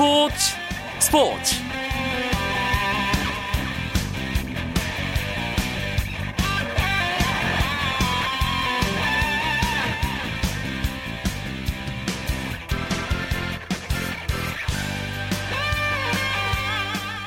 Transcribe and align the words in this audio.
스포츠 0.00 0.34
스포츠. 0.98 1.54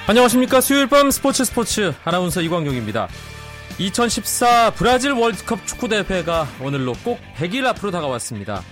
안녕하십니까. 0.08 0.60
수요일 0.60 0.88
밤 0.88 1.12
스포츠 1.12 1.46
스포츠. 1.46 1.94
아나운서 2.04 2.42
이광용입니다. 2.42 3.08
2014 3.78 4.72
브라질 4.72 5.12
월드컵 5.12 5.68
축구대회가 5.68 6.48
오늘로 6.60 6.94
꼭 7.04 7.20
100일 7.38 7.68
앞으로 7.68 7.92
다가왔습니다. 7.92 8.64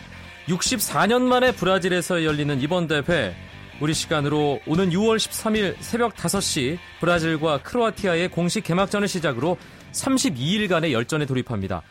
64년 0.48 1.22
만에 1.22 1.52
브라질에서 1.52 2.26
열리는 2.26 2.60
이번 2.62 2.88
대회 2.88 3.36
우리 3.82 3.96
시간으로 3.96 4.60
오는 4.68 4.92
6월 4.92 5.18
13일 5.18 5.76
새벽 5.80 6.14
5시 6.14 6.78
브라질과 7.00 7.64
크로아티아의 7.64 8.30
공식 8.30 8.64
개막전을 8.64 9.08
시작으로 9.08 9.58
32일간의 9.92 10.92
열전에 10.92 11.26
돌입합니다. 11.26 11.82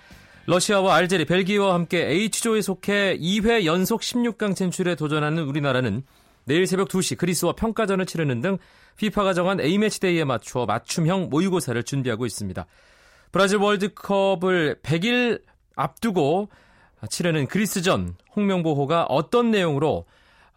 러시아와 0.47 0.95
알제리, 0.95 1.25
벨기에와 1.25 1.75
함께 1.75 2.07
H조에 2.07 2.63
속해 2.63 3.19
2회 3.19 3.65
연속 3.65 4.03
16강 4.03 4.55
진출에 4.55 4.95
도전하는 4.95 5.43
우리나라는 5.43 6.05
내일 6.45 6.69
새벽 6.69 6.89
2시 6.89 7.19
그리스와 7.19 7.55
평가전을 7.55 8.07
치르는 8.07 8.41
등 8.41 8.59
FIFA가 8.99 9.35
정한 9.35 9.61
A매치데이에 9.61 10.23
맞추어 10.23 10.67
맞춤형 10.67 11.29
모의고사를 11.29 11.83
준비하고 11.83 12.25
있습니다. 12.25 12.67
브라질 13.33 13.59
월드컵을 13.59 14.79
100일 14.85 15.43
앞두고 15.75 16.51
치르는 17.09 17.49
그리스전 17.49 18.15
홍명보호가 18.37 19.07
어떤 19.09 19.51
내용으로 19.51 20.07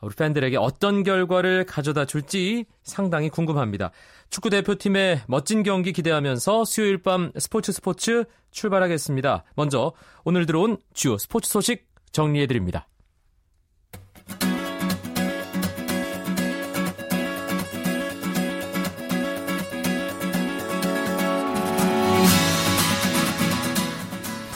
우리 0.03 0.13
팬들에게 0.15 0.57
어떤 0.57 1.03
결과를 1.03 1.65
가져다 1.65 2.05
줄지 2.05 2.65
상당히 2.83 3.29
궁금합니다. 3.29 3.91
축구 4.29 4.49
대표팀의 4.49 5.21
멋진 5.27 5.63
경기 5.63 5.93
기대하면서 5.93 6.65
수요일 6.65 7.01
밤 7.01 7.31
스포츠 7.37 7.71
스포츠 7.71 8.25
출발하겠습니다. 8.51 9.43
먼저 9.55 9.93
오늘 10.23 10.45
들어온 10.45 10.77
주요 10.93 11.17
스포츠 11.17 11.49
소식 11.49 11.87
정리해 12.11 12.47
드립니다. 12.47 12.87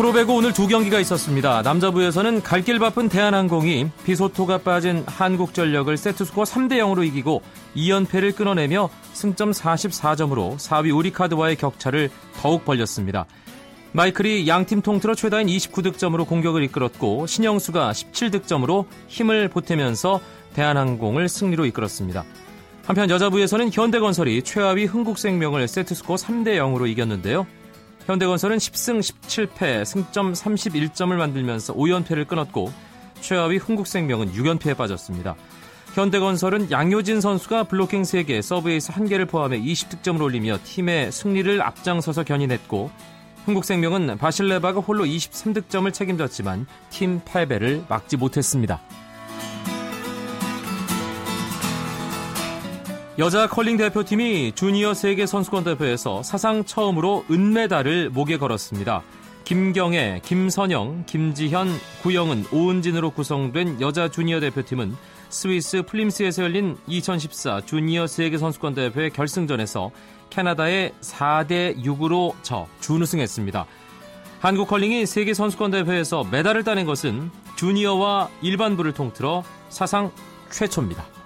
프로배구 0.07 0.35
오늘 0.35 0.53
두 0.53 0.67
경기가 0.67 1.01
있었습니다. 1.01 1.61
남자부에서는 1.63 2.41
갈 2.41 2.61
길 2.61 2.79
바쁜 2.79 3.09
대한항공이 3.09 3.89
비소토가 4.05 4.59
빠진 4.59 5.03
한국전력을 5.05 5.97
세트스코어 5.97 6.45
3대 6.45 6.77
0으로 6.77 7.05
이기고 7.05 7.41
2연패를 7.75 8.33
끊어내며 8.33 8.89
승점 9.11 9.51
44점으로 9.51 10.55
4위 10.55 10.95
우리카드와의 10.95 11.57
격차를 11.57 12.09
더욱 12.37 12.63
벌렸습니다. 12.63 13.25
마이클이 13.91 14.47
양팀 14.47 14.81
통틀어 14.81 15.13
최다인 15.13 15.47
29득점으로 15.47 16.25
공격을 16.25 16.63
이끌었고 16.63 17.27
신영수가 17.27 17.91
17득점으로 17.91 18.85
힘을 19.09 19.49
보태면서 19.49 20.21
대한항공을 20.53 21.27
승리로 21.27 21.65
이끌었습니다. 21.65 22.23
한편 22.85 23.09
여자부에서는 23.09 23.71
현대건설이 23.73 24.43
최하위 24.43 24.85
흥국생명을 24.85 25.67
세트스코어 25.67 26.15
3대 26.15 26.55
0으로 26.55 26.87
이겼는데요. 26.87 27.45
현대건설은 28.07 28.55
10승 28.55 28.99
17패 29.01 29.83
승점 29.83 30.31
31점을 30.31 31.13
만들면서 31.13 31.73
5연패를 31.73 32.25
끊었고 32.25 32.71
최하위 33.19 33.57
흥국생명은 33.57 34.31
6연패에 34.31 34.77
빠졌습니다. 34.77 35.35
현대건설은 35.93 36.71
양효진 36.71 37.19
선수가 37.19 37.65
블로킹 37.65 38.03
3개, 38.03 38.41
서브에이스 38.41 38.93
1개를 38.93 39.27
포함해 39.27 39.59
20득점을 39.59 40.21
올리며 40.21 40.59
팀의 40.63 41.11
승리를 41.11 41.61
앞장서서 41.61 42.23
견인했고 42.23 42.91
흥국생명은 43.43 44.17
바실레바가 44.17 44.79
홀로 44.79 45.03
23득점을 45.03 45.93
책임졌지만 45.93 46.65
팀 46.89 47.19
패배를 47.25 47.83
막지 47.89 48.15
못했습니다. 48.15 48.79
여자 53.19 53.47
컬링 53.47 53.77
대표팀이 53.77 54.51
주니어 54.53 54.93
세계 54.93 55.25
선수권 55.25 55.63
대회에서 55.63 56.21
사상 56.21 56.63
처음으로 56.63 57.25
은메달을 57.31 58.11
목에 58.11 58.37
걸었습니다. 58.37 59.01
김경애, 59.43 60.21
김선영, 60.23 61.05
김지현, 61.07 61.67
구영은, 62.03 62.45
오은진으로 62.51 63.09
구성된 63.09 63.81
여자 63.81 64.07
주니어 64.07 64.39
대표팀은 64.39 64.95
스위스 65.29 65.81
플림스에서 65.81 66.43
열린 66.43 66.77
2014 66.85 67.61
주니어 67.61 68.05
세계 68.05 68.37
선수권 68.37 68.75
대회 68.75 69.09
결승전에서 69.09 69.89
캐나다에 70.29 70.91
4대 71.01 71.83
6으로 71.83 72.35
져 72.43 72.67
준우승했습니다. 72.81 73.65
한국 74.41 74.67
컬링이 74.67 75.07
세계 75.07 75.33
선수권 75.33 75.71
대회에서 75.71 76.23
메달을 76.23 76.63
따낸 76.63 76.85
것은 76.85 77.31
주니어와 77.55 78.29
일반부를 78.43 78.93
통틀어 78.93 79.43
사상 79.69 80.11
최초입니다. 80.51 81.16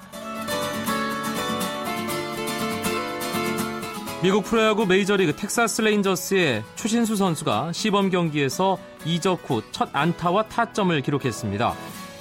미국 4.21 4.43
프로야구 4.43 4.85
메이저리그 4.85 5.35
텍사스 5.35 5.81
레인저스의 5.81 6.63
추신수 6.75 7.15
선수가 7.15 7.71
시범 7.73 8.11
경기에서 8.11 8.77
이적 9.03 9.49
후 9.49 9.63
첫 9.71 9.89
안타와 9.93 10.43
타점을 10.43 11.01
기록했습니다. 11.01 11.73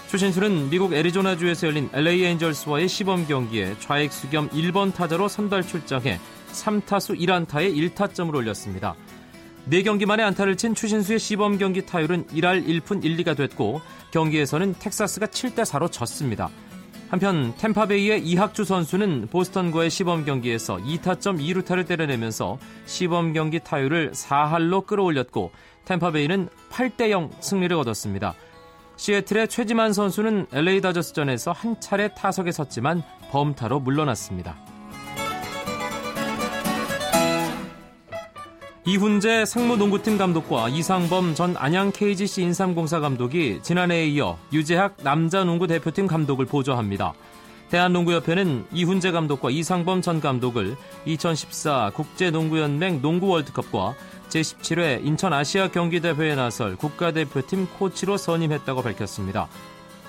추신수는 0.09 0.71
미국 0.71 0.95
애리조나주에서 0.95 1.67
열린 1.67 1.91
LA 1.93 2.25
엔젤스와의 2.25 2.89
시범 2.89 3.27
경기에 3.27 3.77
좌익수 3.81 4.31
겸 4.31 4.49
1번 4.49 4.95
타자로 4.95 5.29
선발 5.29 5.67
출장해 5.67 6.19
3타수 6.53 7.21
1안타에 7.21 7.95
1타점을 7.95 8.35
올렸습니다. 8.35 8.95
4경기 9.69 10.07
만에 10.07 10.23
안타를 10.23 10.57
친 10.57 10.75
추신수의 10.75 11.19
시범 11.19 11.59
경기 11.59 11.85
타율은 11.85 12.29
1할 12.29 12.67
1푼 12.67 13.05
1, 13.05 13.17
리가 13.17 13.35
됐고 13.35 13.83
경기에서는 14.11 14.75
텍사스가 14.79 15.27
7대4로 15.27 15.93
졌습니다. 15.93 16.49
한편 17.11 17.53
템파베이의 17.57 18.25
이학주 18.25 18.65
선수는 18.65 19.27
보스턴과의 19.33 19.91
시범 19.91 20.25
경기에서 20.25 20.77
2타점 20.77 21.41
2루타를 21.41 21.85
때려내면서 21.85 22.57
시범 22.87 23.33
경기 23.33 23.59
타율을 23.59 24.13
4할로 24.13 24.87
끌어올렸고 24.87 25.51
템파베이는 25.87 26.49
8대 26.71 27.11
0 27.11 27.31
승리를 27.41 27.77
거뒀습니다. 27.77 28.35
시애틀의 28.95 29.49
최지만 29.49 29.93
선수는 29.93 30.47
LA 30.53 30.83
다저스전에서 30.83 31.51
한 31.51 31.81
차례 31.81 32.15
타석에 32.15 32.53
섰지만 32.53 33.03
범타로 33.33 33.81
물러났습니다. 33.81 34.70
이훈재 38.87 39.45
상무농구팀 39.45 40.17
감독과 40.17 40.71
이상범 40.71 41.35
전 41.35 41.55
안양 41.59 41.93
KGC 41.93 42.41
인삼공사 42.43 43.01
감독이 43.01 43.61
지난해에 43.63 44.07
이어 44.09 44.39
유재학 44.55 44.97
남자농구 45.03 45.67
대표팀 45.67 46.07
감독을 46.07 46.47
보조합니다. 46.47 47.13
대한농구협회는 47.69 48.65
이훈재 48.73 49.11
감독과 49.11 49.51
이상범 49.51 50.01
전 50.01 50.21
감독을 50.23 50.77
2014 51.05 51.91
국제농구연맹 51.95 53.03
농구 53.03 53.29
월드컵과 53.29 53.95
제17회 54.31 55.05
인천 55.05 55.35
아시아 55.35 55.69
경기대회에 55.69 56.35
나설 56.35 56.75
국가대표팀 56.77 57.69
코치로 57.79 58.17
선임했다고 58.17 58.81
밝혔습니다. 58.81 59.49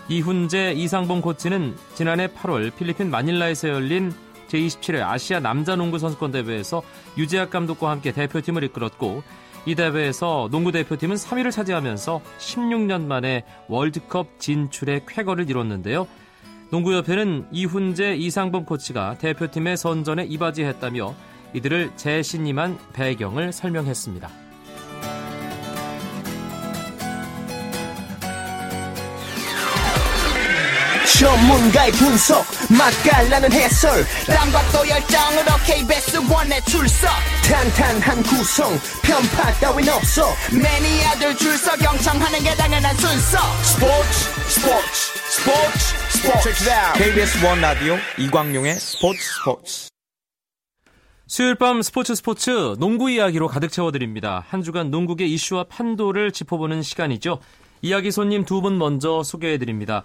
이훈재, 0.07 0.73
이상범 0.77 1.21
코치는 1.21 1.75
지난해 1.93 2.27
8월 2.27 2.73
필리핀 2.75 3.11
마닐라에서 3.11 3.67
열린 3.67 4.13
제27회 4.51 5.01
아시아 5.01 5.39
남자 5.39 5.75
농구 5.75 5.99
선수권 5.99 6.31
대회에서 6.31 6.81
유재학 7.17 7.49
감독과 7.49 7.89
함께 7.89 8.11
대표팀을 8.11 8.63
이끌었고 8.65 9.23
이 9.65 9.75
대회에서 9.75 10.49
농구 10.51 10.71
대표팀은 10.71 11.15
3위를 11.15 11.51
차지하면서 11.51 12.21
16년 12.39 13.05
만에 13.05 13.45
월드컵 13.67 14.39
진출의 14.39 15.03
쾌거를 15.07 15.49
이뤘는데요. 15.49 16.07
농구협회는 16.71 17.47
이훈재, 17.51 18.15
이상범 18.15 18.65
코치가 18.65 19.17
대표팀의 19.19 19.77
선전에 19.77 20.25
이바지했다며 20.25 21.13
이들을 21.53 21.91
재신임한 21.97 22.79
배경을 22.93 23.51
설명했습니다. 23.51 24.50
전문가의 31.21 31.91
분석 31.91 32.43
맛깔나는 32.75 33.51
해설. 33.53 34.03
땀과 34.25 34.59
또 34.71 34.89
열정으로 34.89 35.51
KBS 35.67 36.17
원에 36.33 36.59
출석. 36.61 37.09
탄탄한 37.45 38.23
구성 38.23 38.71
편파 39.03 39.53
따윈 39.59 39.87
없어. 39.89 40.25
매니아들 40.51 41.37
줄서 41.37 41.77
경청하는 41.77 42.39
게 42.39 42.55
당연한 42.55 42.95
순서. 42.95 43.37
스포츠 43.61 44.19
스포츠 44.49 44.95
스포츠 45.29 46.49
스포츠. 46.49 46.59
KBS 46.95 47.45
원 47.45 47.61
라디오 47.61 47.97
이광용의 48.17 48.79
스포츠 48.79 49.19
스포츠. 49.21 49.89
수요일 51.27 51.53
밤 51.53 51.83
스포츠 51.83 52.15
스포츠. 52.15 52.49
농구 52.79 53.11
이야기로 53.11 53.47
가득 53.47 53.71
채워드립니다. 53.71 54.43
한 54.49 54.63
주간 54.63 54.89
농구계 54.89 55.27
이슈와 55.27 55.65
판도를 55.65 56.31
짚어보는 56.31 56.81
시간이죠. 56.81 57.39
이야기 57.83 58.09
손님 58.09 58.43
두 58.43 58.61
분 58.61 58.79
먼저 58.79 59.21
소개해드립니다. 59.21 60.01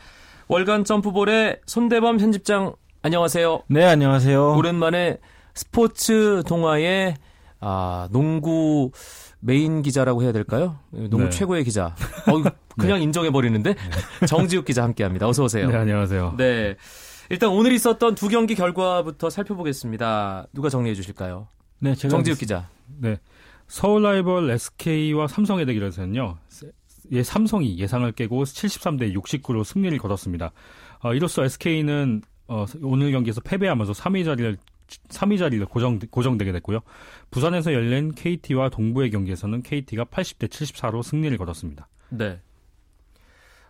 월간 0.49 0.85
점프볼의 0.85 1.61
손대범 1.67 2.19
편집장 2.19 2.75
안녕하세요. 3.03 3.63
네, 3.69 3.85
안녕하세요. 3.85 4.57
오랜만에 4.57 5.19
스포츠 5.55 6.43
동아의 6.47 7.17
아, 7.61 8.09
농구 8.13 8.93
메인 9.41 9.83
기자라고 9.83 10.23
해야 10.23 10.33
될까요? 10.33 10.79
농구 10.91 11.25
네. 11.25 11.31
최고의 11.31 11.65
기자. 11.65 11.97
어, 12.29 12.43
그냥 12.79 13.03
인정해 13.03 13.31
버리는데 13.31 13.75
정지욱 14.29 14.65
기자 14.65 14.83
함께합니다. 14.85 15.29
어서 15.29 15.45
오세요. 15.45 15.69
네, 15.69 15.77
안녕하세요. 15.77 16.35
네. 16.37 16.77
일단 17.29 17.51
오늘 17.51 17.73
있었던 17.73 18.15
두 18.15 18.29
경기 18.29 18.55
결과부터 18.55 19.31
살펴보겠습니다. 19.31 20.47
누가 20.53 20.69
정리해 20.69 20.95
주실까요? 20.95 21.49
네, 21.81 21.95
제가 21.95 22.11
정지욱 22.11 22.39
기자. 22.39 22.69
네. 22.87 23.19
서울 23.67 24.05
라이벌 24.05 24.49
SK와 24.51 25.27
삼성의 25.27 25.67
대결에서는요. 25.67 26.37
예, 27.13 27.23
삼성이 27.23 27.79
예상을 27.79 28.11
깨고 28.13 28.45
73대 28.45 29.15
69로 29.15 29.65
승리를 29.65 29.97
거뒀습니다. 29.99 30.53
어, 31.03 31.15
이로써 31.15 31.45
SK는 31.45 32.23
어, 32.49 32.65
오늘 32.83 33.13
경기에서 33.13 33.41
패배하면서 33.41 33.93
3위 33.93 34.25
자리를 34.25 34.57
3위 34.87 35.39
자리를 35.39 35.67
고정 35.67 35.99
고정되게 35.99 36.53
됐고요. 36.53 36.81
부산에서 37.31 37.73
열린 37.73 38.15
KT와 38.15 38.69
동부의 38.69 39.11
경기에서는 39.11 39.63
KT가 39.63 40.05
80대 40.05 40.49
74로 40.49 41.03
승리를 41.03 41.37
거뒀습니다. 41.39 41.89
네. 42.11 42.41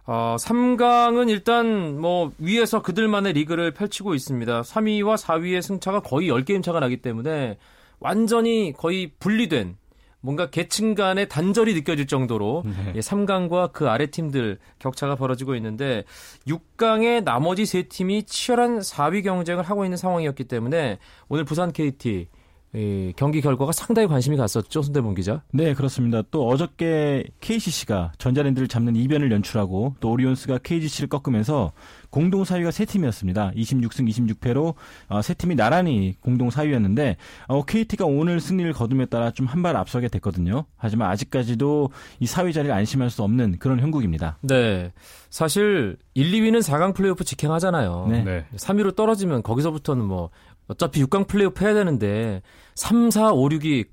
어, 0.04 0.36
3강은 0.38 1.30
일단 1.30 2.00
뭐 2.00 2.32
위에서 2.38 2.80
그들만의 2.82 3.32
리그를 3.32 3.72
펼치고 3.72 4.14
있습니다. 4.14 4.62
3위와 4.62 5.16
4위의 5.16 5.62
승차가 5.62 6.00
거의 6.00 6.28
10게임 6.28 6.62
차가 6.62 6.78
나기 6.80 6.98
때문에 6.98 7.58
완전히 7.98 8.72
거의 8.76 9.10
분리된 9.18 9.76
뭔가 10.20 10.50
계층 10.50 10.94
간의 10.94 11.28
단절이 11.28 11.74
느껴질 11.74 12.06
정도로 12.06 12.64
네. 12.64 12.92
예, 12.96 13.00
3강과 13.00 13.72
그 13.72 13.88
아래 13.88 14.06
팀들 14.06 14.58
격차가 14.78 15.14
벌어지고 15.14 15.54
있는데 15.56 16.04
6강의 16.48 17.22
나머지 17.22 17.64
세 17.66 17.82
팀이 17.84 18.24
치열한 18.24 18.80
4위 18.80 19.22
경쟁을 19.22 19.62
하고 19.62 19.84
있는 19.84 19.96
상황이었기 19.96 20.44
때문에 20.44 20.98
오늘 21.28 21.44
부산 21.44 21.72
KT 21.72 22.28
이 22.76 23.12
경기 23.16 23.40
결과가 23.40 23.72
상당히 23.72 24.06
관심이 24.06 24.36
갔었죠, 24.36 24.82
손대문 24.82 25.14
기자. 25.14 25.42
네, 25.50 25.72
그렇습니다. 25.72 26.22
또 26.30 26.46
어저께 26.46 27.24
KCC가 27.40 28.12
전자랜드를 28.18 28.68
잡는 28.68 28.94
이변을 28.96 29.32
연출하고 29.32 29.94
또 30.00 30.10
오리온스가 30.10 30.58
KGC를 30.62 31.08
꺾으면서 31.08 31.72
공동 32.10 32.42
4위가 32.42 32.70
세 32.70 32.84
팀이었습니다. 32.84 33.52
26승 33.56 34.08
26패로 34.08 34.74
어, 35.08 35.22
세 35.22 35.32
팀이 35.34 35.54
나란히 35.56 36.14
공동 36.20 36.48
4위였는데 36.50 37.16
어, 37.48 37.64
KT가 37.64 38.04
오늘 38.04 38.40
승리를 38.40 38.70
거둠에 38.74 39.06
따라 39.06 39.30
좀 39.30 39.46
한 39.46 39.62
발 39.62 39.74
앞서게 39.76 40.08
됐거든요. 40.08 40.66
하지만 40.76 41.08
아직까지도 41.10 41.90
이 42.20 42.26
4위 42.26 42.52
자리를 42.52 42.74
안심할 42.74 43.08
수 43.10 43.22
없는 43.22 43.58
그런 43.58 43.80
형국입니다. 43.80 44.36
네. 44.42 44.92
사실 45.30 45.96
1, 46.14 46.30
2위는 46.32 46.62
4강 46.62 46.94
플레이오프 46.94 47.24
직행하잖아요. 47.24 48.06
네. 48.10 48.22
네. 48.22 48.44
3위로 48.56 48.94
떨어지면 48.94 49.42
거기서부터는 49.42 50.04
뭐 50.04 50.28
어차피 50.68 51.02
6강 51.04 51.26
플레이오프 51.26 51.64
해야 51.64 51.74
되는데 51.74 52.42
3, 52.74 53.10
4, 53.10 53.32
5, 53.32 53.48
6이 53.48 53.86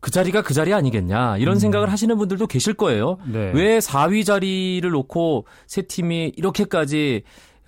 그 0.00 0.10
자리가 0.10 0.42
그 0.42 0.54
자리 0.54 0.72
아니겠냐 0.72 1.36
이런 1.36 1.58
생각을 1.58 1.92
하시는 1.92 2.16
분들도 2.16 2.46
계실 2.46 2.74
거예요. 2.74 3.18
네. 3.26 3.52
왜 3.54 3.78
4위 3.78 4.24
자리를 4.24 4.88
놓고 4.88 5.46
세 5.66 5.82
팀이 5.82 6.32
이렇게까지 6.36 7.22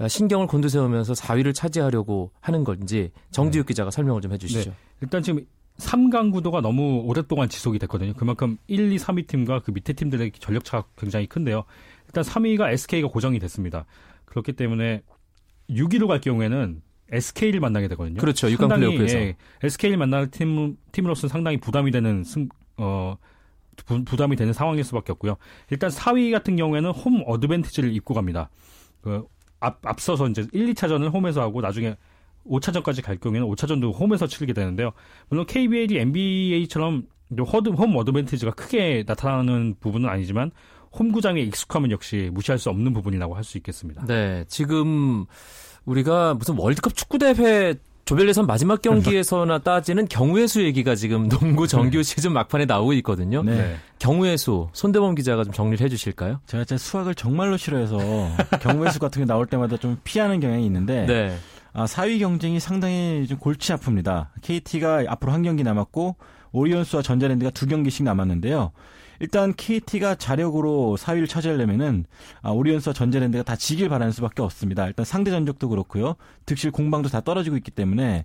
신경을 0.08 0.46
곤두세우면서 0.46 1.12
4위를 1.12 1.54
차지하려고 1.54 2.32
하는 2.40 2.64
건지 2.64 3.10
정지욱 3.30 3.66
기자가 3.66 3.90
설명을 3.90 4.22
좀 4.22 4.32
해주시죠. 4.32 4.70
네. 4.70 4.76
일단 5.02 5.22
지금 5.22 5.46
3강 5.78 6.32
구도가 6.32 6.60
너무 6.60 7.02
오랫동안 7.04 7.48
지속이 7.48 7.78
됐거든요. 7.80 8.14
그만큼 8.14 8.56
1, 8.66 8.92
2, 8.92 8.96
3위 8.96 9.26
팀과 9.26 9.60
그 9.60 9.70
밑에 9.70 9.92
팀들의 9.92 10.32
전력차가 10.38 10.86
굉장히 10.96 11.26
큰데요. 11.26 11.64
일단 12.06 12.24
3위가 12.24 12.72
SK가 12.72 13.08
고정이 13.08 13.38
됐습니다. 13.40 13.84
그렇기 14.24 14.52
때문에 14.54 15.02
6위로 15.70 16.08
갈 16.08 16.20
경우에는 16.20 16.82
SK를 17.12 17.60
만나게 17.60 17.88
되거든요. 17.88 18.18
그렇죠. 18.18 18.48
6강 18.48 18.58
상당히, 18.58 18.82
플레이오프에서. 18.96 19.18
예, 19.18 19.36
SK를 19.62 19.96
만나는 19.98 20.30
팀, 20.30 20.76
팀으로서는 20.92 21.30
상당히 21.30 21.58
부담이 21.58 21.90
되는 21.90 22.24
승, 22.24 22.48
어, 22.76 23.16
부, 23.86 24.02
부담이 24.04 24.36
되는 24.36 24.52
상황일 24.52 24.82
수밖에 24.84 25.12
없고요. 25.12 25.36
일단 25.70 25.90
4위 25.90 26.32
같은 26.32 26.56
경우에는 26.56 26.90
홈 26.90 27.22
어드밴티지를 27.26 27.94
입고 27.94 28.14
갑니다. 28.14 28.50
그 29.02 29.24
앞, 29.60 29.86
앞서서 29.86 30.28
이제 30.28 30.46
1, 30.52 30.72
2차전을 30.74 31.12
홈에서 31.12 31.42
하고 31.42 31.60
나중에 31.60 31.96
5차전까지 32.46 33.02
갈 33.02 33.16
경우에는 33.18 33.46
5차전도 33.48 33.98
홈에서 33.98 34.26
치르게 34.26 34.52
되는데요. 34.52 34.92
물론 35.28 35.46
KBL이 35.46 35.98
NBA처럼 35.98 37.06
홈 37.38 37.96
어드밴티지가 37.96 38.52
크게 38.52 39.04
나타나는 39.06 39.76
부분은 39.80 40.08
아니지만 40.08 40.50
홈구장에 40.98 41.40
익숙하면 41.40 41.90
역시 41.90 42.30
무시할 42.32 42.58
수 42.58 42.68
없는 42.70 42.92
부분이라고 42.92 43.34
할 43.34 43.44
수 43.44 43.56
있겠습니다. 43.58 44.04
네, 44.06 44.44
지금 44.48 45.24
우리가 45.84 46.34
무슨 46.34 46.56
월드컵 46.58 46.94
축구 46.94 47.18
대회 47.18 47.74
조별 48.04 48.28
예선 48.28 48.46
마지막 48.46 48.82
경기에서나 48.82 49.60
따지는 49.60 50.06
경우의 50.06 50.48
수 50.48 50.62
얘기가 50.62 50.94
지금 50.94 51.28
농구 51.28 51.66
정규 51.68 52.02
시즌 52.02 52.32
막판에 52.32 52.64
나오고 52.66 52.92
있거든요. 52.94 53.42
네. 53.42 53.76
경우의 54.00 54.38
수 54.38 54.68
손대범 54.72 55.14
기자가 55.14 55.44
좀 55.44 55.52
정리를 55.52 55.84
해주실까요? 55.84 56.40
제가 56.46 56.64
진짜 56.64 56.82
수학을 56.82 57.14
정말로 57.14 57.56
싫어해서 57.56 57.98
경우의 58.60 58.92
수 58.92 58.98
같은 58.98 59.22
게 59.22 59.26
나올 59.26 59.46
때마다 59.46 59.76
좀 59.76 59.96
피하는 60.02 60.40
경향이 60.40 60.66
있는데 60.66 61.06
네, 61.06 61.36
아, 61.72 61.84
4위 61.84 62.18
경쟁이 62.18 62.60
상당히 62.60 63.26
좀 63.28 63.38
골치 63.38 63.72
아픕니다. 63.72 64.28
KT가 64.42 65.04
앞으로 65.08 65.32
한 65.32 65.42
경기 65.42 65.62
남았고 65.62 66.16
오리온스와 66.52 67.02
전자랜드가 67.02 67.50
두 67.50 67.66
경기씩 67.66 68.04
남았는데요. 68.04 68.72
일단 69.20 69.54
KT가 69.56 70.16
자력으로 70.16 70.96
4위를 70.98 71.28
차지하려면은 71.28 72.04
아, 72.42 72.50
오리온스와 72.50 72.92
전자랜드가 72.92 73.44
다 73.44 73.54
지길 73.56 73.88
바라는 73.88 74.12
수밖에 74.12 74.42
없습니다. 74.42 74.86
일단 74.86 75.04
상대 75.04 75.30
전적도 75.30 75.68
그렇고요. 75.68 76.16
득실 76.46 76.72
공방도 76.72 77.08
다 77.08 77.20
떨어지고 77.20 77.56
있기 77.56 77.70
때문에 77.70 78.22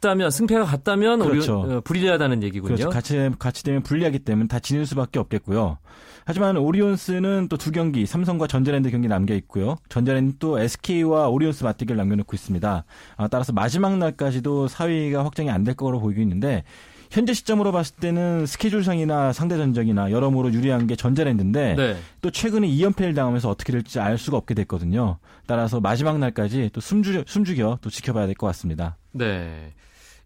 같다면 0.00 0.30
승패가 0.30 0.64
같다면 0.64 1.18
그렇죠. 1.18 1.62
우리 1.66 1.74
어, 1.74 1.80
불리하다는 1.82 2.42
얘기군요. 2.44 2.76
그렇죠. 2.76 2.88
같이 2.90 3.30
같이 3.38 3.64
되면 3.64 3.82
불리하기 3.82 4.20
때문에 4.20 4.46
다 4.48 4.58
지는 4.58 4.84
수밖에 4.84 5.18
없겠고요. 5.18 5.78
하지만 6.24 6.56
오리온스는 6.58 7.48
또 7.48 7.56
두 7.58 7.72
경기 7.72 8.06
삼성과 8.06 8.46
전자랜드 8.46 8.90
경기 8.90 9.08
남겨 9.08 9.34
있고요. 9.34 9.76
전자랜드 9.88 10.36
또 10.38 10.58
SK와 10.60 11.28
오리온스 11.28 11.64
맞대결 11.64 11.96
남겨놓고 11.96 12.34
있습니다. 12.36 12.84
아, 13.16 13.28
따라서 13.28 13.52
마지막 13.52 13.98
날까지도 13.98 14.68
4위가 14.68 15.24
확정이 15.24 15.50
안 15.50 15.64
될 15.64 15.74
거로 15.74 16.00
보이고 16.00 16.20
있는데 16.22 16.64
현재 17.10 17.32
시점으로 17.32 17.72
봤을 17.72 17.96
때는 17.96 18.46
스케줄상이나 18.46 19.32
상대 19.32 19.56
전적이나 19.56 20.10
여러모로 20.10 20.52
유리한 20.52 20.86
게 20.86 20.96
전자랜드인데 20.96 21.74
네. 21.74 21.96
또 22.20 22.30
최근에 22.30 22.68
2연패를 22.68 23.14
당하면서 23.14 23.48
어떻게 23.48 23.72
될지 23.72 24.00
알 24.00 24.18
수가 24.18 24.36
없게 24.36 24.54
됐거든요. 24.54 25.18
따라서 25.46 25.80
마지막 25.80 26.18
날까지 26.18 26.70
또 26.72 26.80
숨죽여, 26.80 27.24
숨죽여 27.26 27.78
또 27.80 27.90
지켜봐야 27.90 28.26
될 28.26 28.34
것 28.34 28.46
같습니다. 28.48 28.96
네. 29.12 29.72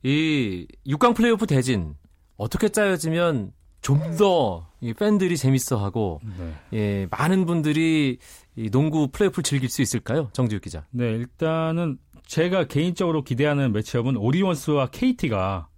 이 0.03 0.67
6강 0.87 1.15
플레이오프 1.15 1.47
대진 1.47 1.95
어떻게 2.37 2.69
짜여지면 2.69 3.53
좀더 3.83 4.67
팬들이 4.99 5.37
재밌어하고 5.37 6.21
네. 6.39 6.55
예, 6.73 7.07
많은 7.11 7.47
분들이 7.47 8.19
이 8.57 8.71
농구 8.71 9.09
플레이오프를 9.09 9.43
즐길 9.45 9.69
수 9.69 9.83
있을까요? 9.83 10.29
정지욱 10.33 10.63
기자. 10.63 10.85
네, 10.91 11.11
일단은 11.13 11.99
제가 12.27 12.65
개인적으로 12.65 13.23
기대하는 13.23 13.73
매치업은 13.73 14.17
오리온스와 14.17 14.87
KT가 14.89 15.69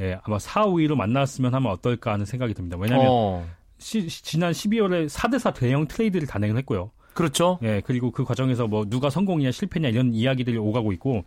예, 0.00 0.18
아마 0.22 0.38
4, 0.38 0.66
5위로 0.66 0.94
만났으면 0.94 1.54
하면 1.54 1.72
어떨까 1.72 2.12
하는 2.12 2.24
생각이 2.24 2.54
듭니다. 2.54 2.76
왜냐하면 2.78 3.06
어, 3.10 3.46
시- 3.78 4.08
시- 4.08 4.22
지난 4.22 4.52
12월에 4.52 5.08
4대4 5.08 5.54
대형 5.54 5.86
트레이드를 5.88 6.26
단행을 6.26 6.56
했고요. 6.58 6.90
그렇죠. 7.14 7.58
예, 7.62 7.82
그리고 7.84 8.10
그 8.12 8.24
과정에서 8.24 8.68
뭐 8.68 8.84
누가 8.88 9.10
성공이냐 9.10 9.50
실패냐 9.50 9.88
이런 9.88 10.14
이야기들이 10.14 10.56
오가고 10.56 10.92
있고 10.92 11.24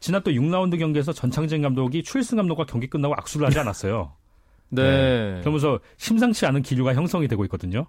지난 0.00 0.22
또 0.22 0.30
6라운드 0.30 0.78
경기에서 0.78 1.12
전창진 1.12 1.62
감독이 1.62 2.02
출승 2.02 2.36
감독과 2.36 2.64
경기 2.66 2.86
끝나고 2.88 3.14
악수를 3.14 3.46
하지 3.46 3.58
않았어요. 3.58 4.12
네. 4.70 5.38
그러면서 5.40 5.80
심상치 5.96 6.46
않은 6.46 6.62
기류가 6.62 6.94
형성이 6.94 7.26
되고 7.26 7.42
있거든요. 7.44 7.86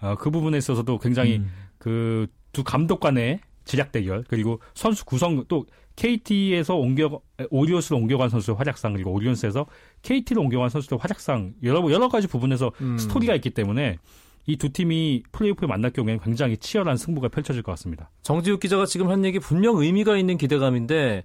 어, 0.00 0.14
그 0.18 0.30
부분에 0.30 0.58
있어서도 0.58 0.98
굉장히 0.98 1.36
음. 1.38 1.50
그두 1.78 2.64
감독 2.64 3.00
간의 3.00 3.40
지략 3.66 3.92
대결 3.92 4.24
그리고 4.28 4.60
선수 4.74 5.04
구성 5.04 5.44
또 5.48 5.66
KT에서 5.96 6.76
옮겨 6.76 7.20
오리온스로 7.50 7.98
옮겨간 7.98 8.30
선수의 8.30 8.56
활약상 8.56 8.94
그리고 8.94 9.12
오리온스에서 9.12 9.66
KT로 10.02 10.40
옮겨간 10.42 10.70
선수의 10.70 10.98
활약상 10.98 11.54
여러 11.62 11.90
여러 11.90 12.08
가지 12.08 12.26
부분에서 12.26 12.72
음. 12.80 12.96
스토리가 12.96 13.34
있기 13.34 13.50
때문에 13.50 13.98
이 14.46 14.56
두 14.56 14.72
팀이 14.72 15.24
플레이오프에 15.32 15.66
만날 15.66 15.90
경우에는 15.90 16.22
굉장히 16.22 16.56
치열한 16.56 16.96
승부가 16.96 17.28
펼쳐질 17.28 17.62
것 17.62 17.72
같습니다. 17.72 18.10
정지욱 18.22 18.60
기자가 18.60 18.86
지금 18.86 19.10
한 19.10 19.24
얘기 19.24 19.38
분명 19.40 19.76
의미가 19.76 20.16
있는 20.16 20.38
기대감인데 20.38 21.24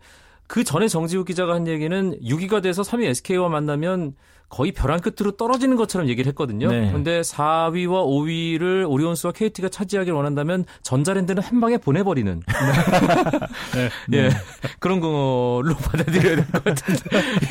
그 0.51 0.65
전에 0.65 0.89
정지욱 0.89 1.27
기자가 1.27 1.53
한 1.53 1.65
얘기는 1.65 2.19
6위가 2.21 2.61
돼서 2.61 2.81
3위 2.81 3.05
SK와 3.05 3.47
만나면 3.47 4.15
거의 4.49 4.73
벼랑 4.73 4.99
끝으로 4.99 5.31
떨어지는 5.37 5.77
것처럼 5.77 6.09
얘기를 6.09 6.27
했거든요. 6.31 6.67
네. 6.69 6.89
그런데 6.89 7.21
4위와 7.21 8.03
5위를 8.05 8.85
오리온스와 8.89 9.31
KT가 9.31 9.69
차지하길 9.69 10.11
원한다면 10.11 10.65
전자랜드는 10.81 11.41
한 11.41 11.61
방에 11.61 11.77
보내버리는 11.77 12.41
예 14.11 14.29
그런 14.79 14.99
걸로 14.99 15.73
받아들여야 15.85 16.35
될 16.35 16.45
것 16.51 16.63
같은데 16.65 16.99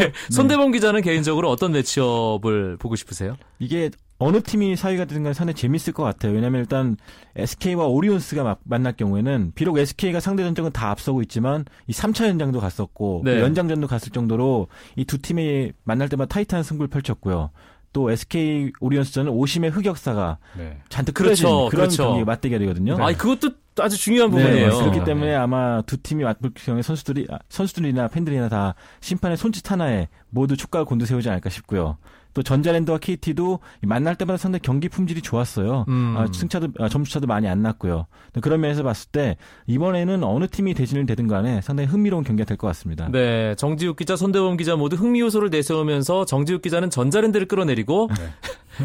예, 0.04 0.12
손대범 0.28 0.70
기자는 0.72 1.00
개인적으로 1.00 1.48
어떤 1.48 1.72
매치업을 1.72 2.76
보고 2.76 2.96
싶으세요? 2.96 3.38
이게 3.60 3.88
어느 4.20 4.42
팀이 4.42 4.74
4위가 4.74 5.08
되든 5.08 5.22
간에 5.22 5.32
상당히 5.32 5.54
재밌을 5.56 5.92
것 5.94 6.02
같아요. 6.04 6.32
왜냐하면 6.32 6.60
일단 6.60 6.96
SK와 7.36 7.86
오리온스가 7.86 8.44
막 8.44 8.60
만날 8.64 8.92
경우에는 8.92 9.52
비록 9.54 9.78
SK가 9.78 10.20
상대 10.20 10.42
전적은 10.44 10.72
다 10.72 10.90
앞서고 10.90 11.22
있지만 11.22 11.64
이 11.86 11.92
3차 11.92 12.28
연장도 12.28 12.60
갔었고 12.60 13.22
네. 13.24 13.36
또 13.36 13.40
연장전도 13.40 13.86
갔을 13.86 14.12
정도로 14.12 14.68
이 14.96 15.04
두 15.04 15.18
팀이 15.18 15.72
만날 15.84 16.08
때마다 16.10 16.28
타이트한 16.34 16.62
승부를 16.62 16.88
펼쳤고요. 16.90 17.50
또 17.92 18.10
SK 18.10 18.70
오리온스전은 18.78 19.32
오심의 19.32 19.70
흑역사가 19.70 20.38
네. 20.56 20.78
잔뜩 20.90 21.14
그렇죠, 21.14 21.68
그런 21.70 21.86
그렇죠. 21.88 22.04
경기 22.04 22.24
맞대결이거든요. 22.24 22.96
아, 23.02 23.12
그것도 23.12 23.50
아주 23.80 23.96
중요한 23.96 24.30
네, 24.30 24.36
부분이에요. 24.36 24.70
그렇기 24.78 24.98
네. 24.98 25.04
때문에 25.04 25.34
아마 25.34 25.82
두 25.82 25.96
팀이 25.96 26.22
맞붙을 26.24 26.52
경우에 26.66 26.82
선수들이 26.82 27.26
아, 27.30 27.38
선수들이나 27.48 28.08
팬들이나 28.08 28.48
다 28.48 28.74
심판의 29.00 29.36
손짓 29.38 29.68
하나에 29.72 30.08
모두 30.28 30.56
촉각을 30.56 30.84
곤두세우지 30.84 31.28
않을까 31.30 31.48
싶고요. 31.50 31.96
또 32.34 32.42
전자랜드와 32.42 32.98
KT도 32.98 33.58
만날 33.82 34.14
때마다 34.16 34.36
상당히 34.36 34.60
경기 34.62 34.88
품질이 34.88 35.22
좋았어요. 35.22 35.84
음. 35.88 36.14
아, 36.16 36.26
승차도 36.32 36.68
아, 36.78 36.88
점수차도 36.88 37.26
많이 37.26 37.48
안 37.48 37.62
났고요. 37.62 38.06
그런 38.40 38.60
면에서 38.60 38.82
봤을 38.82 39.10
때 39.10 39.36
이번에는 39.66 40.22
어느 40.24 40.46
팀이 40.46 40.74
대진을 40.74 41.06
되든 41.06 41.26
간에 41.26 41.60
상당히 41.62 41.88
흥미로운 41.88 42.24
경기가 42.24 42.46
될 42.46 42.56
것 42.56 42.66
같습니다. 42.68 43.08
네, 43.10 43.54
정지욱 43.56 43.96
기자, 43.96 44.16
손대범 44.16 44.56
기자 44.56 44.76
모두 44.76 44.96
흥미 44.96 45.20
요소를 45.20 45.50
내세우면서 45.50 46.26
정지욱 46.26 46.62
기자는 46.62 46.90
전자랜드를 46.90 47.46
끌어내리고 47.48 48.08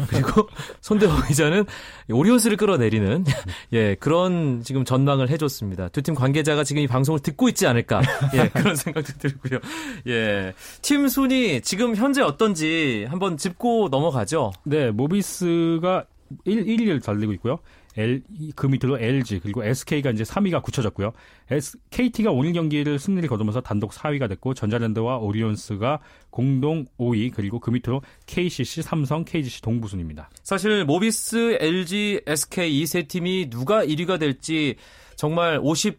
그리고 0.08 0.48
손대범 0.80 1.26
기자는 1.28 1.64
오리온스를 2.10 2.56
끌어내리는 2.56 3.24
예 3.72 3.94
그런 3.96 4.62
지금 4.62 4.84
전망을 4.84 5.30
해줬습니다. 5.30 5.88
두 5.88 6.02
팀 6.02 6.14
관계자가 6.14 6.64
지금 6.64 6.82
이 6.82 6.86
방송을 6.86 7.20
듣고 7.20 7.48
있지 7.48 7.66
않을까 7.66 8.00
예 8.34 8.48
그런 8.54 8.76
생각도 8.76 9.12
들고요. 9.18 9.60
예팀 10.06 11.08
순위 11.08 11.60
지금 11.60 11.96
현재 11.96 12.22
어떤지 12.22 13.06
한번 13.08 13.36
짚고 13.36 13.88
넘어가죠. 13.90 14.52
네, 14.64 14.90
모비스가 14.90 16.04
1, 16.44 16.64
1위를 16.64 17.02
달리고 17.02 17.32
있고요. 17.34 17.58
L, 17.96 18.22
그 18.54 18.66
밑으로 18.66 18.98
LG 18.98 19.40
그리고 19.40 19.64
SK가 19.64 20.10
이제 20.10 20.22
3위가 20.24 20.62
굳혀졌고요. 20.62 21.12
S, 21.50 21.78
KT가 21.90 22.30
오늘 22.30 22.52
경기를 22.52 22.98
승리를 22.98 23.28
거두면서 23.28 23.60
단독 23.60 23.92
4위가 23.92 24.28
됐고 24.28 24.54
전자랜드와 24.54 25.18
오리온스가 25.18 26.00
공동 26.30 26.84
5위 26.98 27.32
그리고 27.34 27.58
그 27.60 27.70
밑으로 27.70 28.02
KCC, 28.26 28.82
삼성, 28.82 29.24
KGC 29.24 29.62
동부순입니다. 29.62 30.28
사실 30.42 30.84
모비스, 30.84 31.58
LG, 31.60 32.22
SK 32.26 32.80
이 32.82 32.86
세 32.86 33.02
팀이 33.04 33.50
누가 33.50 33.84
1위가 33.84 34.18
될지 34.18 34.76
정말 35.16 35.58
50 35.62 35.98